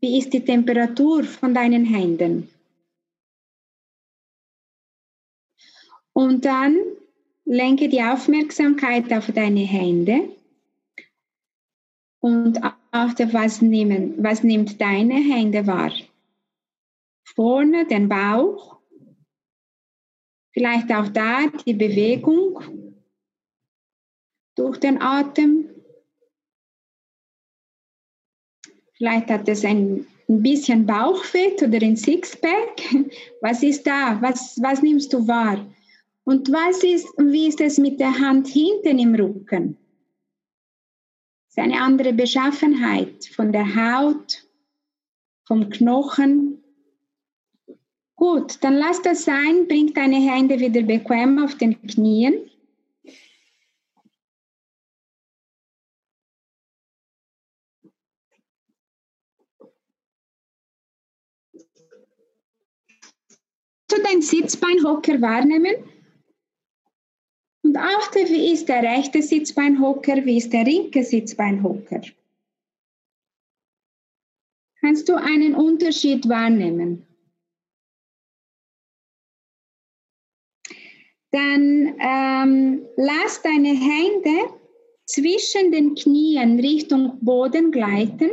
[0.00, 2.50] Wie ist die Temperatur von deinen Händen?
[6.12, 6.95] Und dann
[7.46, 10.28] lenke die Aufmerksamkeit auf deine Hände
[12.20, 12.58] und
[12.90, 15.92] achte, was, nehmen, was nimmt deine Hände wahr.
[17.24, 18.78] Vorne den Bauch,
[20.52, 23.04] vielleicht auch da die Bewegung
[24.56, 25.70] durch den Atem.
[28.94, 32.80] Vielleicht hat es ein, ein bisschen Bauchfett oder ein Sixpack.
[33.42, 34.20] Was ist da?
[34.22, 35.64] Was, was nimmst du wahr?
[36.28, 39.78] Und was ist, wie ist es mit der Hand hinten im Rücken?
[41.46, 44.44] Das ist eine andere Beschaffenheit von der Haut,
[45.44, 46.64] vom Knochen.
[48.16, 52.50] Gut, dann lass das sein, bring deine Hände wieder bequem auf den Knien.
[63.88, 65.95] Du dein Sitzbeinhocker wahrnehmen.
[67.76, 72.00] Und achte, wie ist der rechte Sitzbeinhocker, wie ist der linke Sitzbeinhocker.
[74.80, 77.06] Kannst du einen Unterschied wahrnehmen?
[81.32, 84.54] Dann ähm, lass deine Hände
[85.04, 88.30] zwischen den Knien Richtung Boden gleiten.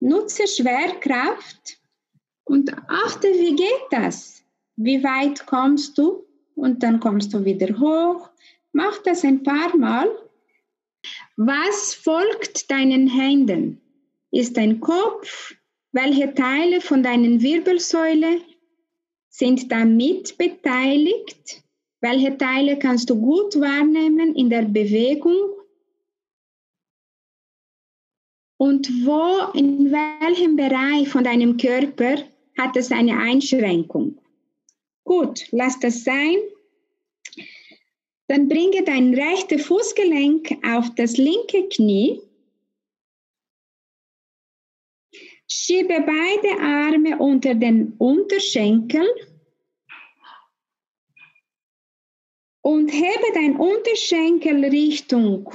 [0.00, 1.78] Nutze Schwerkraft
[2.42, 4.42] und achte, wie geht das?
[4.74, 6.24] Wie weit kommst du?
[6.54, 8.30] Und dann kommst du wieder hoch.
[8.72, 10.08] Mach das ein paar Mal.
[11.36, 13.80] Was folgt deinen Händen?
[14.30, 15.54] Ist dein Kopf?
[15.92, 18.40] Welche Teile von deinen Wirbelsäule
[19.28, 21.62] sind da mit beteiligt?
[22.00, 25.54] Welche Teile kannst du gut wahrnehmen in der Bewegung?
[28.56, 32.16] Und wo, in welchem Bereich von deinem Körper
[32.58, 34.18] hat es eine Einschränkung?
[35.04, 36.36] Gut, lass das sein.
[38.26, 42.22] Dann bringe dein rechtes Fußgelenk auf das linke Knie.
[45.46, 49.06] Schiebe beide Arme unter den Unterschenkel
[52.62, 55.52] und hebe dein Unterschenkel Richtung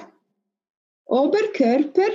[1.06, 2.12] Oberkörper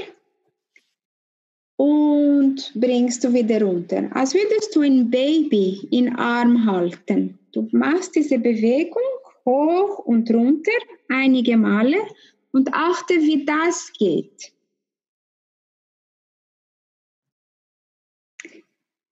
[1.77, 4.09] und bringst du wieder runter.
[4.15, 7.39] Als würdest du ein Baby in Arm halten.
[7.53, 9.03] Du machst diese Bewegung
[9.45, 10.73] hoch und runter
[11.09, 11.99] einige Male
[12.53, 14.53] und achte, wie das geht.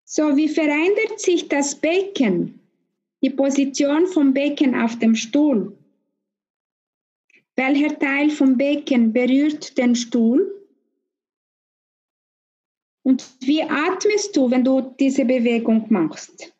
[0.04, 2.60] So, wie verändert sich das Becken?
[3.22, 5.76] Die Position vom Becken auf dem Stuhl.
[7.56, 10.61] Welcher Teil vom Becken berührt den Stuhl?
[13.02, 16.52] Und wie atmest du, wenn du diese Bewegung machst?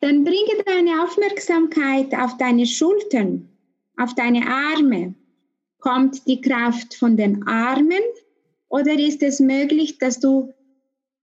[0.00, 3.48] Dann bringe deine Aufmerksamkeit auf deine Schultern,
[3.96, 5.14] auf deine Arme.
[5.78, 8.02] Kommt die Kraft von den Armen
[8.68, 10.52] oder ist es möglich, dass du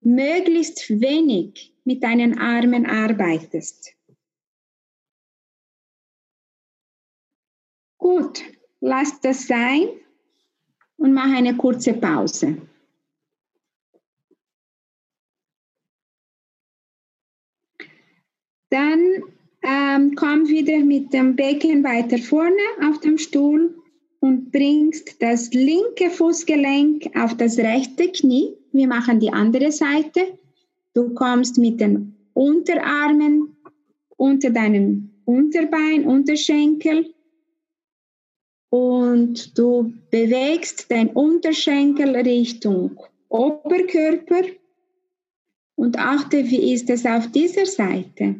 [0.00, 3.94] möglichst wenig mit deinen Armen arbeitest?
[7.98, 8.42] Gut,
[8.80, 9.88] lass das sein
[10.96, 12.56] und mach eine kurze Pause.
[18.70, 19.22] Dann
[19.62, 23.74] ähm, komm wieder mit dem Becken weiter vorne auf dem Stuhl
[24.20, 28.54] und bringst das linke Fußgelenk auf das rechte Knie.
[28.72, 30.38] Wir machen die andere Seite.
[30.94, 33.56] Du kommst mit den Unterarmen
[34.16, 37.14] unter deinem Unterbein, Unterschenkel
[38.70, 44.42] und du bewegst dein Unterschenkel Richtung Oberkörper
[45.76, 48.36] und achte, wie ist es auf dieser Seite.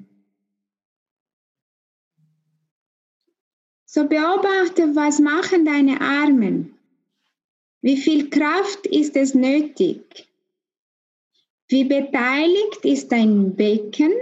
[3.93, 6.71] So beobachte, was machen deine Arme?
[7.83, 10.29] Wie viel Kraft ist es nötig?
[11.67, 14.13] Wie beteiligt ist dein Becken,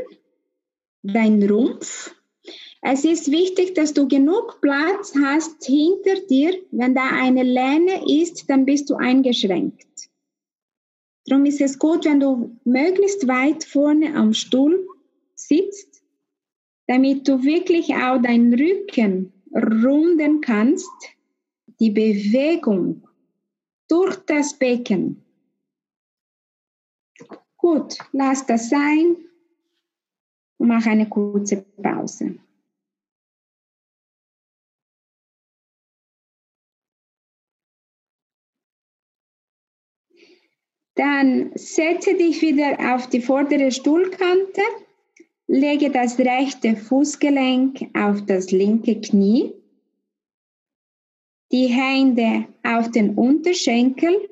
[1.03, 2.15] dein Rumpf?
[2.81, 6.59] Es ist wichtig, dass du genug Platz hast hinter dir.
[6.71, 10.09] Wenn da eine Lehne ist, dann bist du eingeschränkt.
[11.27, 14.89] Darum ist es gut, wenn du möglichst weit vorne am Stuhl
[15.35, 16.03] sitzt,
[16.87, 20.91] damit du wirklich auch deinen Rücken runden kannst,
[21.81, 23.07] die Bewegung
[23.89, 25.25] durch das Becken.
[27.57, 29.17] Gut, lass das sein
[30.59, 32.39] und mach eine kurze Pause.
[40.95, 44.63] Dann setze dich wieder auf die vordere Stuhlkante
[45.49, 49.55] Lege das rechte Fußgelenk auf das linke Knie,
[51.51, 54.29] die Hände auf den Unterschenkel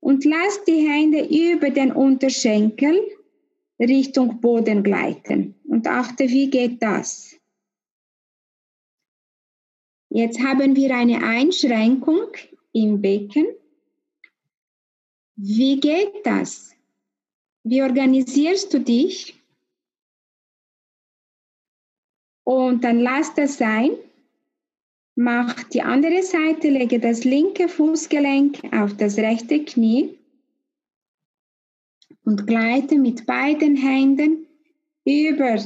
[0.00, 2.98] und lass die Hände über den Unterschenkel
[3.78, 5.54] Richtung Boden gleiten.
[5.64, 7.36] Und achte, wie geht das?
[10.08, 12.28] Jetzt haben wir eine Einschränkung
[12.72, 13.46] im Becken.
[15.34, 16.74] Wie geht das?
[17.62, 19.35] Wie organisierst du dich?
[22.46, 23.90] Und dann lass das sein.
[25.16, 30.16] Mach die andere Seite, lege das linke Fußgelenk auf das rechte Knie
[32.24, 34.46] und gleite mit beiden Händen
[35.04, 35.58] über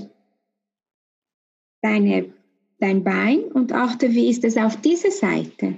[1.83, 2.33] deine,
[2.79, 5.75] dein Bein und achte, wie ist es auf dieser Seite.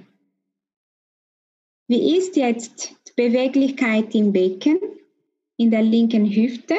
[1.88, 4.78] Wie ist jetzt die Beweglichkeit im Becken,
[5.56, 6.76] in der linken Hüfte?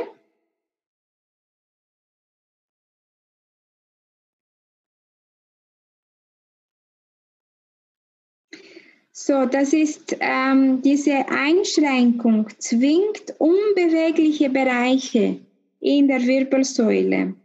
[9.16, 15.40] So, das ist ähm, diese Einschränkung zwingt unbewegliche Bereiche
[15.80, 17.36] in der Wirbelsäule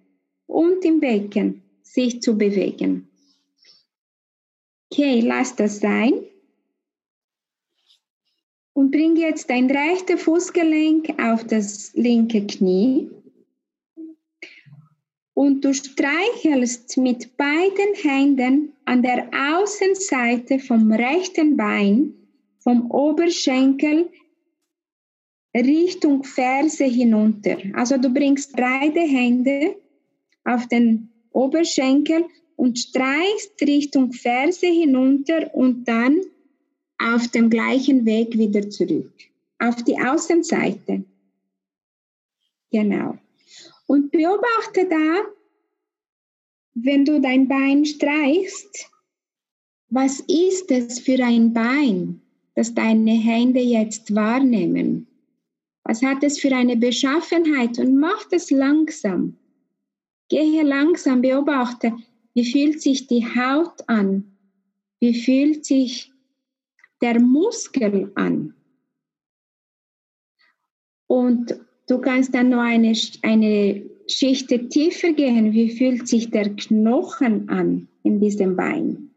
[0.47, 3.11] und im Becken sich zu bewegen.
[4.91, 6.15] Okay, lass das sein.
[8.73, 13.11] Und bring jetzt dein rechtes Fußgelenk auf das linke Knie
[15.39, 22.13] und du streichelst mit beiden Händen an der Außenseite vom rechten Bein,
[22.59, 24.11] vom Oberschenkel
[25.55, 27.57] Richtung Ferse hinunter.
[27.75, 29.77] Also du bringst beide Hände
[30.43, 32.25] auf den Oberschenkel
[32.57, 36.21] und streichst Richtung Ferse hinunter und dann
[36.99, 39.13] auf dem gleichen Weg wieder zurück.
[39.61, 41.05] Auf die Außenseite.
[42.73, 43.19] Genau.
[43.89, 45.25] Und beobachte da,
[46.75, 48.91] wenn du dein Bein streichst,
[49.89, 52.21] was ist es für ein Bein,
[52.55, 55.07] das deine Hände jetzt wahrnehmen?
[55.85, 57.79] Was hat es für eine Beschaffenheit?
[57.79, 59.39] Und mach das langsam.
[60.29, 61.97] Gehe langsam, beobachte,
[62.35, 64.37] wie fühlt sich die Haut an?
[65.01, 66.13] Wie fühlt sich
[67.01, 68.55] der Muskel an?
[71.07, 71.59] Und
[71.89, 75.53] du kannst dann noch eine, eine Schicht tiefer gehen.
[75.53, 79.11] Wie fühlt sich der Knochen an in diesem Bein?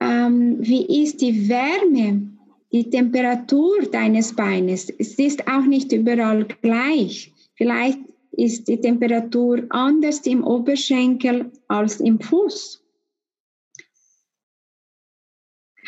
[0.00, 2.28] Ähm, wie ist die Wärme,
[2.72, 4.88] die Temperatur deines Beines?
[4.98, 7.32] Es ist auch nicht überall gleich.
[7.54, 7.98] Vielleicht
[8.32, 12.81] ist die Temperatur anders im Oberschenkel als im Fuß.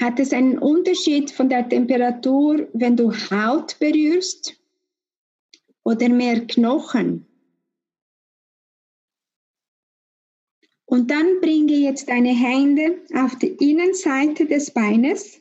[0.01, 4.57] Hat es einen Unterschied von der Temperatur, wenn du Haut berührst
[5.85, 7.27] oder mehr Knochen?
[10.87, 15.41] Und dann bringe jetzt deine Hände auf die Innenseite des Beines,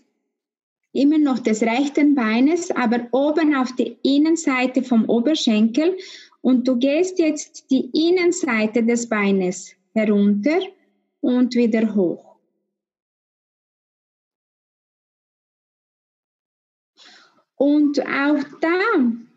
[0.93, 5.97] immer noch des rechten Beines, aber oben auf die Innenseite vom Oberschenkel.
[6.41, 10.59] Und du gehst jetzt die Innenseite des Beines herunter
[11.21, 12.32] und wieder hoch.
[17.63, 18.77] Und auch da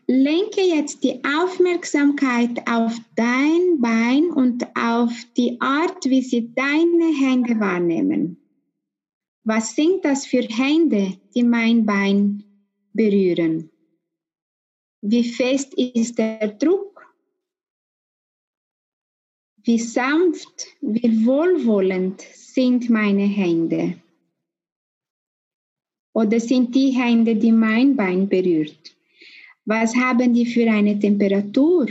[0.09, 7.61] lenke jetzt die Aufmerksamkeit auf dein Bein und auf die Art, wie sie deine Hände
[7.61, 8.37] wahrnehmen.
[9.45, 12.43] Was sind das für Hände, die mein Bein
[12.93, 13.70] berühren?
[15.03, 17.07] Wie fest ist der Druck?
[19.62, 24.01] Wie sanft, wie wohlwollend sind meine Hände?
[26.17, 28.97] Oder sind die Hände, die mein Bein berührt?
[29.67, 31.89] Was haben die für eine Temperatur?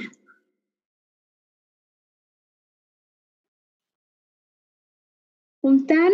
[5.61, 6.11] Und dann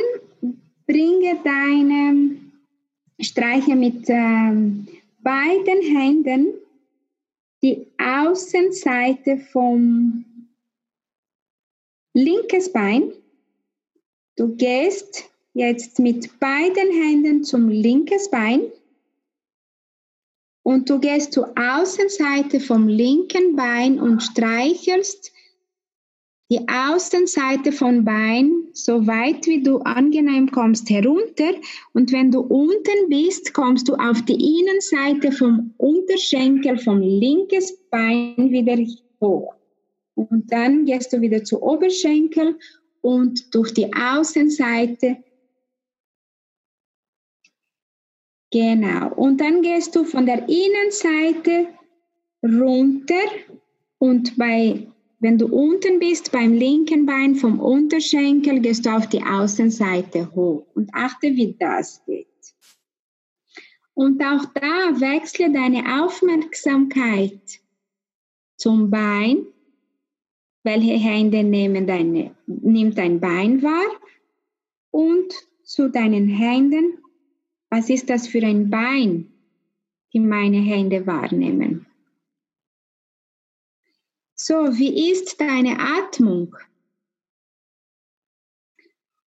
[0.86, 2.36] bringe deine
[3.22, 4.51] Streiche mit äh,
[5.20, 6.47] beiden Händen
[7.64, 10.26] die Außenseite vom
[12.14, 13.14] linkes Bein.
[14.36, 18.62] Du gehst Jetzt mit beiden Händen zum linkes Bein
[20.64, 25.32] und du gehst zur Außenseite vom linken Bein und streichelst
[26.49, 31.54] die Außenseite vom Bein so weit wie du angenehm kommst herunter
[31.93, 38.52] und wenn du unten bist, kommst du auf die Innenseite vom Unterschenkel vom linkes Bein
[38.52, 38.78] wieder
[39.20, 39.54] hoch.
[40.16, 42.58] Und dann gehst du wieder zu Oberschenkel
[43.02, 45.18] und durch die Außenseite
[48.52, 49.14] Genau.
[49.16, 51.68] Und dann gehst du von der Innenseite
[52.43, 53.24] runter
[53.97, 54.88] und bei,
[55.20, 60.66] wenn du unten bist, beim linken Bein vom Unterschenkel, gehst du auf die Außenseite hoch
[60.74, 62.28] und achte, wie das geht.
[63.93, 67.62] Und auch da wechsle deine Aufmerksamkeit
[68.58, 69.45] zum Bein.
[70.64, 73.99] Welche Hände nehmen deine, nimmt dein Bein wahr?
[74.91, 75.34] Und
[75.64, 76.97] zu deinen Händen
[77.72, 79.32] was ist das für ein Bein,
[80.13, 81.86] die meine Hände wahrnehmen?
[84.36, 86.55] So, wie ist deine Atmung?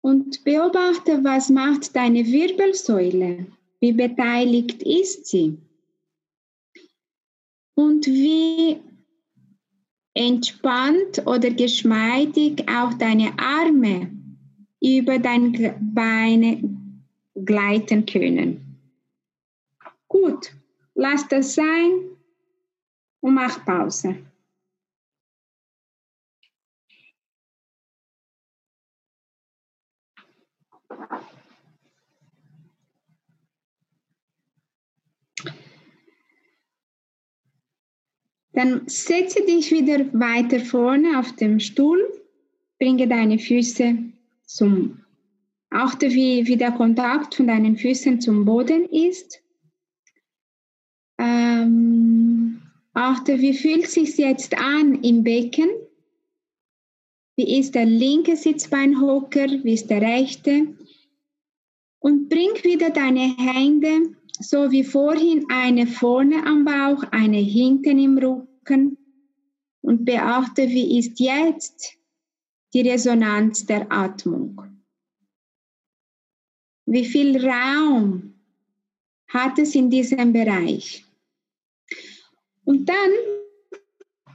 [0.01, 3.47] Und beobachte, was macht deine Wirbelsäule?
[3.79, 5.57] Wie beteiligt ist sie?
[7.73, 8.79] Und wie
[10.13, 14.11] entspannt oder geschmeidig auch deine Arme
[14.79, 16.76] über deine Beine
[17.45, 18.79] gleiten können.
[20.07, 20.53] Gut,
[20.95, 21.91] lass das sein
[23.19, 24.17] und mach Pause.
[38.53, 42.03] Dann setze dich wieder weiter vorne auf dem Stuhl,
[42.79, 43.99] bringe deine Füße
[44.47, 45.03] zum
[45.69, 49.41] Achte, wie, wie der Kontakt von deinen Füßen zum Boden ist.
[51.19, 52.61] Ähm,
[52.93, 55.69] achte, wie fühlt es sich jetzt an im Becken?
[57.35, 59.47] Wie ist der linke Sitzbeinhocker?
[59.63, 60.75] Wie ist der rechte?
[61.99, 68.17] Und bring wieder deine Hände, so wie vorhin, eine vorne am Bauch, eine hinten im
[68.17, 68.97] Rücken.
[69.81, 71.97] Und beachte, wie ist jetzt
[72.73, 74.76] die Resonanz der Atmung.
[76.89, 78.33] Wie viel Raum
[79.27, 81.03] hat es in diesem Bereich?
[82.63, 83.11] Und dann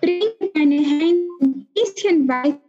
[0.03, 0.23] bring
[0.55, 2.61] deine Hände ein bisschen weiter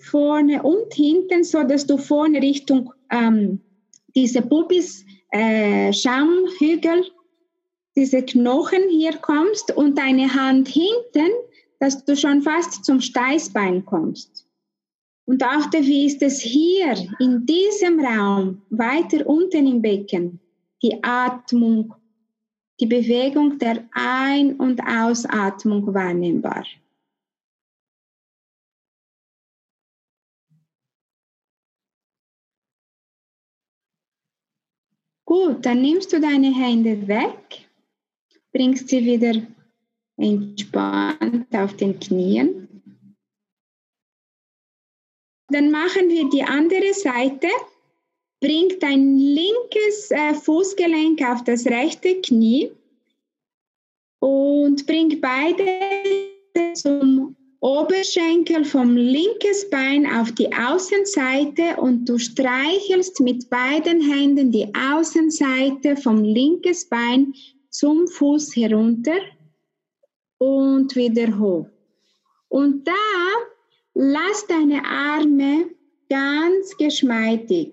[0.00, 3.60] vorne und hinten, so dass du vorne Richtung ähm,
[4.16, 7.06] diese Pubis äh, Schamhügel,
[7.94, 11.30] diese Knochen hier kommst und deine Hand hinten,
[11.78, 14.48] dass du schon fast zum Steißbein kommst.
[15.24, 20.40] Und achte, wie ist es hier in diesem Raum, weiter unten im Becken,
[20.82, 21.94] die Atmung,
[22.80, 26.64] die Bewegung der Ein- und Ausatmung wahrnehmbar.
[35.24, 37.68] Gut, dann nimmst du deine Hände weg,
[38.52, 39.40] bringst sie wieder
[40.16, 42.71] entspannt auf den Knien.
[45.52, 47.48] Dann machen wir die andere Seite.
[48.40, 52.72] Bring dein linkes äh, Fußgelenk auf das rechte Knie
[54.18, 55.64] und bring beide
[56.74, 64.66] zum Oberschenkel vom linkes Bein auf die Außenseite und du streichelst mit beiden Händen die
[64.74, 67.34] Außenseite vom linkes Bein
[67.70, 69.20] zum Fuß herunter
[70.38, 71.66] und wieder hoch.
[72.48, 72.92] Und da
[74.02, 75.70] lass deine Arme
[76.08, 77.72] ganz geschmeidig.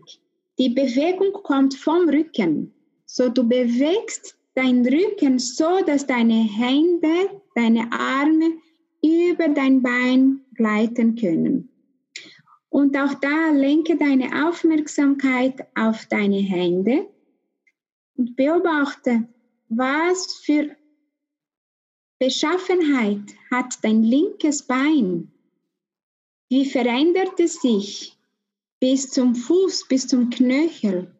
[0.59, 2.71] Die Bewegung kommt vom Rücken.
[3.05, 8.57] So du bewegst deinen Rücken so, dass deine Hände, deine Arme
[9.03, 11.69] über dein Bein gleiten können.
[12.69, 17.07] Und auch da lenke deine Aufmerksamkeit auf deine Hände
[18.15, 19.27] und beobachte,
[19.69, 20.75] was für
[22.19, 25.31] Beschaffenheit hat dein linkes Bein.
[26.49, 28.17] Wie verändert es sich
[28.79, 31.15] bis zum Fuß, bis zum Knöchel?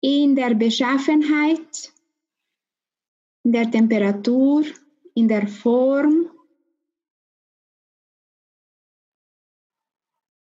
[0.00, 1.92] In der Beschaffenheit,
[3.44, 4.64] in der Temperatur,
[5.14, 6.28] in der Form.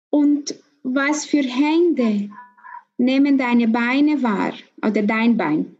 [0.09, 2.29] Und was für Hände
[2.97, 4.53] nehmen deine Beine wahr
[4.85, 5.77] oder dein Bein,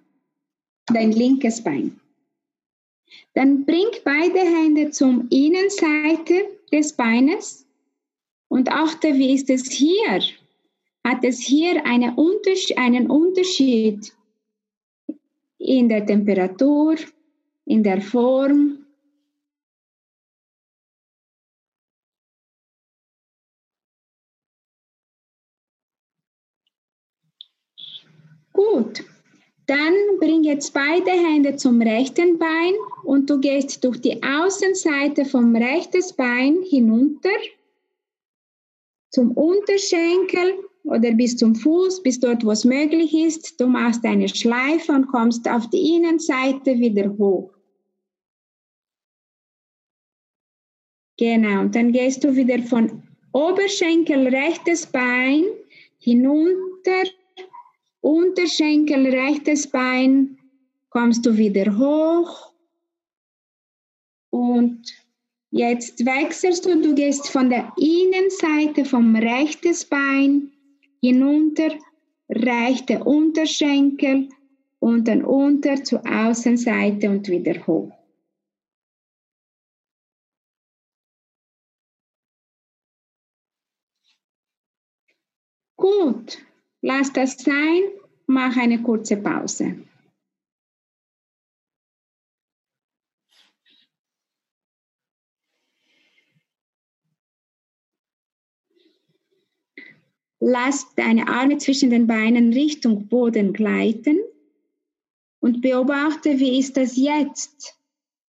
[0.85, 1.99] dein linkes Bein.
[3.33, 7.65] Dann bring beide Hände zum Innenseite des Beines.
[8.47, 10.21] Und achte, wie ist es hier?
[11.03, 14.13] Hat es hier eine Unterschied, einen Unterschied
[15.57, 16.95] in der Temperatur,
[17.65, 18.79] in der Form,
[28.59, 29.05] Gut,
[29.69, 35.55] dann bring jetzt beide Hände zum rechten Bein und du gehst durch die Außenseite vom
[35.55, 37.29] rechten Bein hinunter
[39.11, 43.59] zum Unterschenkel oder bis zum Fuß, bis dort, wo es möglich ist.
[43.59, 47.51] Du machst eine Schleife und kommst auf die Innenseite wieder hoch.
[51.17, 53.03] Genau, und dann gehst du wieder von
[53.33, 55.43] Oberschenkel rechtes Bein
[55.99, 57.03] hinunter
[58.01, 60.37] Unterschenkel, rechtes Bein,
[60.89, 62.53] kommst du wieder hoch.
[64.31, 64.81] Und
[65.51, 70.51] jetzt wechselst du, du gehst von der Innenseite vom rechtes Bein
[71.01, 71.71] hinunter,
[72.29, 74.29] rechte Unterschenkel
[74.79, 77.91] und dann unter zur Außenseite und wieder hoch.
[85.75, 86.37] Gut,
[86.81, 87.83] Lass das sein,
[88.27, 89.85] mach eine kurze Pause.
[100.41, 104.19] Lass deine Arme zwischen den Beinen Richtung Boden gleiten
[105.41, 107.77] und beobachte, wie ist das jetzt?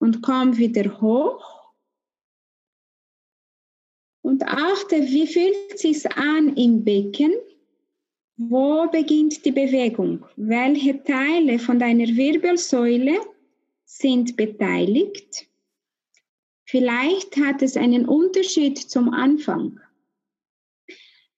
[0.01, 1.73] Und komm wieder hoch.
[4.23, 7.33] Und achte, wie fühlt es sich an im Becken?
[8.43, 10.25] Wo beginnt die Bewegung?
[10.37, 13.21] Welche Teile von deiner Wirbelsäule
[13.85, 15.47] sind beteiligt?
[16.65, 19.79] Vielleicht hat es einen Unterschied zum Anfang.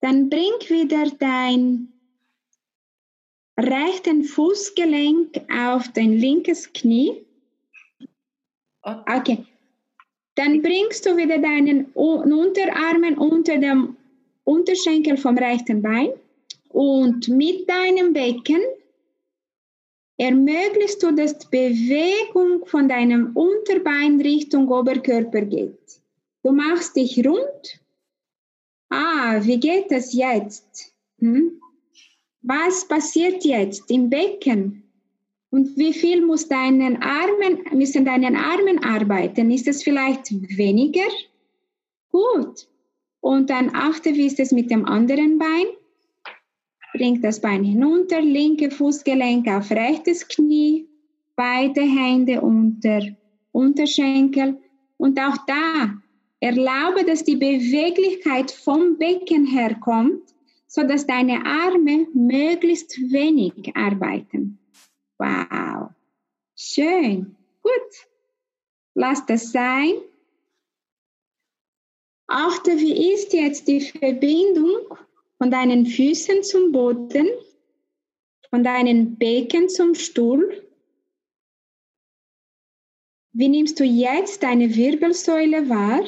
[0.01, 1.93] Dann bring wieder dein
[3.59, 7.27] rechten Fußgelenk auf dein linkes Knie.
[8.83, 9.45] Okay.
[10.37, 13.97] Dann bringst du wieder deinen Unterarmen unter dem
[14.45, 16.13] Unterschenkel vom rechten Bein.
[16.73, 18.61] Und mit deinem Becken
[20.17, 26.01] ermöglichst du, dass die Bewegung von deinem Unterbein Richtung Oberkörper geht.
[26.43, 27.81] Du machst dich rund.
[28.89, 30.93] Ah, wie geht das jetzt?
[31.19, 31.61] Hm?
[32.43, 34.83] Was passiert jetzt im Becken?
[35.51, 39.51] Und wie viel muss deinen Armen, müssen deinen Armen arbeiten?
[39.51, 41.09] Ist es vielleicht weniger?
[42.11, 42.67] Gut.
[43.21, 45.67] Und dann achte, wie ist es mit dem anderen Bein?
[46.93, 50.87] Bring das Bein hinunter, linke Fußgelenk auf rechtes Knie,
[51.37, 53.03] beide Hände unter
[53.53, 54.59] Unterschenkel
[54.99, 55.95] und auch da
[56.41, 60.23] erlaube, dass die Beweglichkeit vom Becken herkommt,
[60.67, 64.59] so dass deine Arme möglichst wenig arbeiten.
[65.19, 65.91] Wow.
[66.57, 67.37] Schön.
[67.63, 68.09] Gut.
[68.95, 69.95] Lass das sein.
[72.27, 74.97] Achte, wie ist jetzt die Verbindung
[75.43, 77.27] von deinen Füßen zum Boden,
[78.49, 80.71] von deinen Becken zum Stuhl.
[83.33, 86.05] Wie nimmst du jetzt deine Wirbelsäule wahr?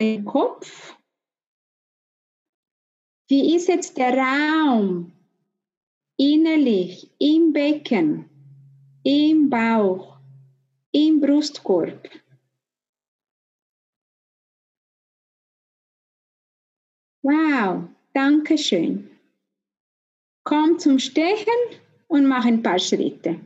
[0.00, 0.96] Den Kopf?
[3.28, 5.12] Wie ist jetzt der Raum
[6.16, 8.30] innerlich im Becken,
[9.04, 10.16] im Bauch,
[10.92, 12.08] im Brustkorb?
[17.26, 19.10] Wow, danke schön.
[20.44, 21.52] Komm zum Stechen
[22.08, 23.38] und mach ein paar Schritte.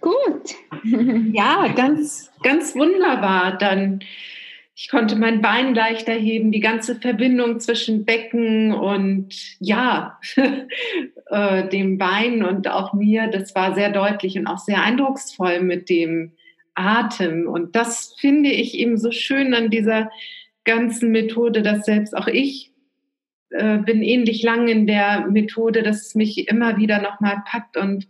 [0.00, 0.54] Gut.
[1.32, 3.58] Ja, ganz, ganz wunderbar.
[3.58, 4.00] Dann
[4.80, 10.20] ich konnte mein Bein leichter heben, die ganze Verbindung zwischen Becken und ja,
[11.30, 15.88] äh, dem Bein und auch mir, das war sehr deutlich und auch sehr eindrucksvoll mit
[15.88, 16.30] dem
[16.76, 17.48] Atem.
[17.48, 20.12] Und das finde ich eben so schön an dieser
[20.62, 22.70] ganzen Methode, dass selbst auch ich
[23.50, 28.06] äh, bin ähnlich lang in der Methode, dass es mich immer wieder nochmal packt und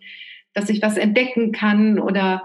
[0.52, 2.42] dass ich was entdecken kann oder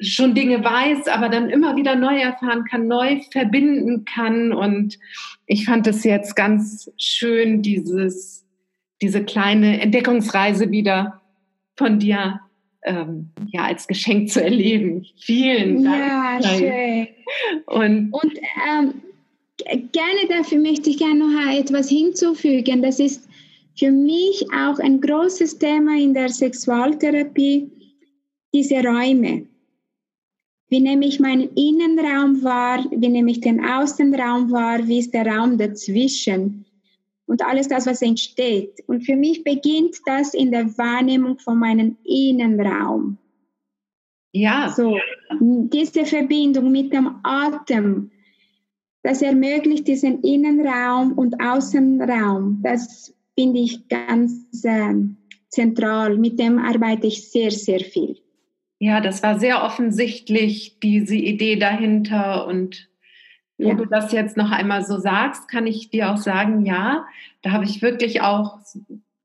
[0.00, 4.52] schon Dinge weiß, aber dann immer wieder neu erfahren kann, neu verbinden kann.
[4.52, 4.98] Und
[5.46, 8.44] ich fand es jetzt ganz schön, dieses,
[9.00, 11.20] diese kleine Entdeckungsreise wieder
[11.76, 12.40] von dir
[12.84, 15.06] ähm, ja, als Geschenk zu erleben.
[15.20, 16.44] Vielen Dank.
[16.44, 17.08] Ja, schön.
[17.66, 18.38] Und, Und
[18.68, 18.94] ähm,
[19.92, 22.82] gerne dafür möchte ich gerne noch etwas hinzufügen.
[22.82, 23.28] Das ist
[23.78, 27.70] für mich auch ein großes Thema in der Sexualtherapie,
[28.52, 29.46] diese Räume.
[30.72, 32.82] Wie nehme ich meinen Innenraum wahr?
[32.90, 34.88] Wie nehme ich den Außenraum wahr?
[34.88, 36.64] Wie ist der Raum dazwischen?
[37.26, 38.82] Und alles das, was entsteht.
[38.86, 43.18] Und für mich beginnt das in der Wahrnehmung von meinem Innenraum.
[44.32, 44.72] Ja.
[44.74, 44.96] So,
[45.40, 48.10] diese Verbindung mit dem Atem,
[49.02, 52.60] das ermöglicht diesen Innenraum und Außenraum.
[52.62, 54.94] Das finde ich ganz äh,
[55.50, 56.16] zentral.
[56.16, 58.21] Mit dem arbeite ich sehr, sehr viel.
[58.82, 62.48] Ja, das war sehr offensichtlich, diese Idee dahinter.
[62.48, 62.88] Und
[63.56, 63.74] wo ja.
[63.74, 67.06] du das jetzt noch einmal so sagst, kann ich dir auch sagen, ja,
[67.42, 68.58] da habe ich wirklich auch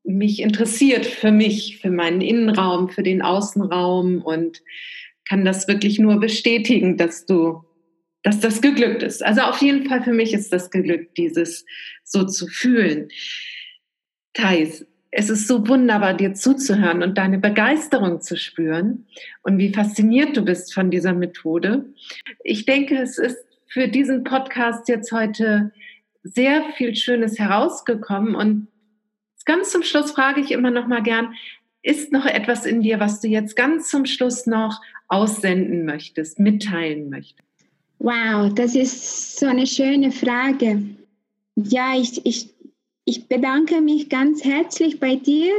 [0.03, 4.61] mich interessiert für mich, für meinen Innenraum, für den Außenraum und
[5.27, 7.63] kann das wirklich nur bestätigen, dass du,
[8.21, 9.25] dass das geglückt ist.
[9.25, 11.65] Also auf jeden Fall für mich ist das geglückt, dieses
[12.03, 13.07] so zu fühlen.
[14.35, 14.85] Thais,
[15.19, 19.07] es ist so wunderbar, dir zuzuhören und deine Begeisterung zu spüren
[19.41, 21.85] und wie fasziniert du bist von dieser Methode.
[22.43, 25.73] Ich denke, es ist für diesen Podcast jetzt heute
[26.21, 28.67] sehr viel Schönes herausgekommen und
[29.45, 31.33] ganz zum Schluss frage ich immer noch mal gern,
[31.81, 37.09] ist noch etwas in dir, was du jetzt ganz zum Schluss noch aussenden möchtest, mitteilen
[37.09, 37.49] möchtest?
[37.97, 40.83] Wow, das ist so eine schöne Frage.
[41.55, 42.53] Ja, ich, ich
[43.07, 45.53] ich bedanke mich ganz herzlich bei dir.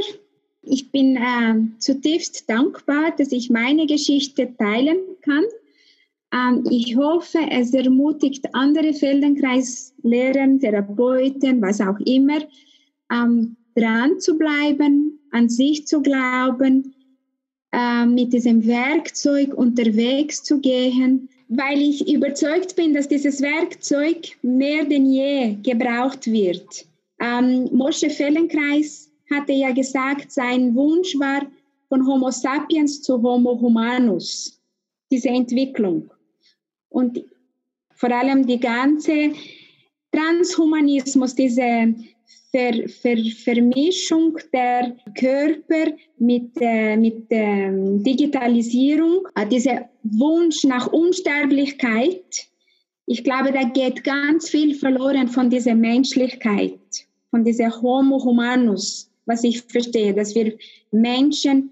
[0.61, 5.45] Ich bin äh, zutiefst dankbar, dass ich meine Geschichte teilen kann.
[6.31, 12.37] Ähm, ich hoffe, es ermutigt andere Feldenkreislehrer, Therapeuten, was auch immer,
[13.11, 16.93] ähm, dran zu bleiben, an sich zu glauben,
[17.71, 24.85] äh, mit diesem Werkzeug unterwegs zu gehen, weil ich überzeugt bin, dass dieses Werkzeug mehr
[24.85, 26.88] denn je gebraucht wird.
[27.19, 31.41] Ähm, Moshe Fellenkreis hatte ja gesagt, sein Wunsch war
[31.87, 34.61] von Homo sapiens zu Homo humanus,
[35.11, 36.11] diese Entwicklung.
[36.89, 37.23] Und
[37.93, 39.31] vor allem die ganze
[40.11, 41.93] Transhumanismus, diese
[42.51, 52.47] Ver, Ver, Vermischung der Körper mit, äh, mit ähm, Digitalisierung, äh, dieser Wunsch nach Unsterblichkeit,
[53.05, 59.43] ich glaube, da geht ganz viel verloren von dieser Menschlichkeit von dieser Homo humanus, was
[59.43, 60.57] ich verstehe, dass wir
[60.91, 61.71] Menschen,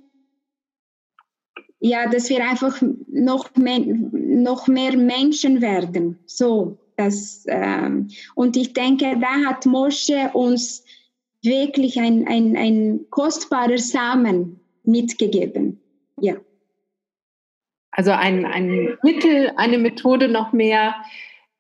[1.80, 6.20] ja, dass wir einfach noch mehr, noch mehr Menschen werden.
[6.26, 10.84] So, das, ähm, und ich denke, da hat Mosche uns
[11.44, 15.80] wirklich ein, ein, ein kostbarer Samen mitgegeben.
[16.20, 16.36] Ja.
[17.92, 20.96] Also ein, ein Mittel, eine Methode noch mehr,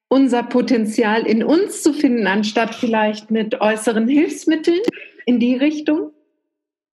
[0.10, 4.80] unser Potenzial in uns zu finden, anstatt vielleicht mit äußeren Hilfsmitteln
[5.26, 6.12] in die Richtung?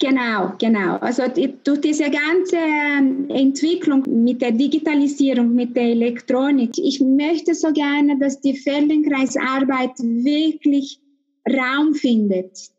[0.01, 0.97] Genau, genau.
[0.97, 7.73] Also durch diese ganze ähm, Entwicklung mit der Digitalisierung, mit der Elektronik, ich möchte so
[7.73, 11.01] gerne, dass die Feldenkreisarbeit wirklich
[11.49, 12.71] Raum findet.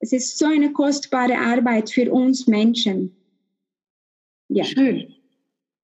[0.00, 3.14] Es ist so eine kostbare Arbeit für uns Menschen.
[4.48, 4.64] Ja.
[4.64, 5.14] Schön,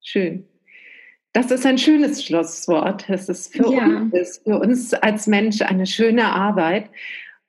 [0.01, 0.45] schön.
[1.33, 3.09] Das ist ein schönes Schlusswort.
[3.09, 4.07] Es ist für, ja.
[4.11, 6.89] uns, für uns als Mensch eine schöne Arbeit.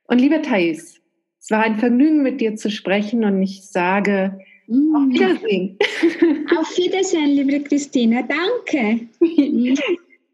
[0.07, 0.99] Und liebe Thais,
[1.39, 4.95] es war ein Vergnügen, mit dir zu sprechen und ich sage mm.
[4.95, 5.77] auf Wiedersehen.
[6.57, 8.23] Auf Wiedersehen, liebe Christina.
[8.23, 9.07] Danke.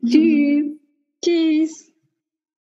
[0.05, 0.65] Tschüss.
[1.23, 1.90] Tschüss.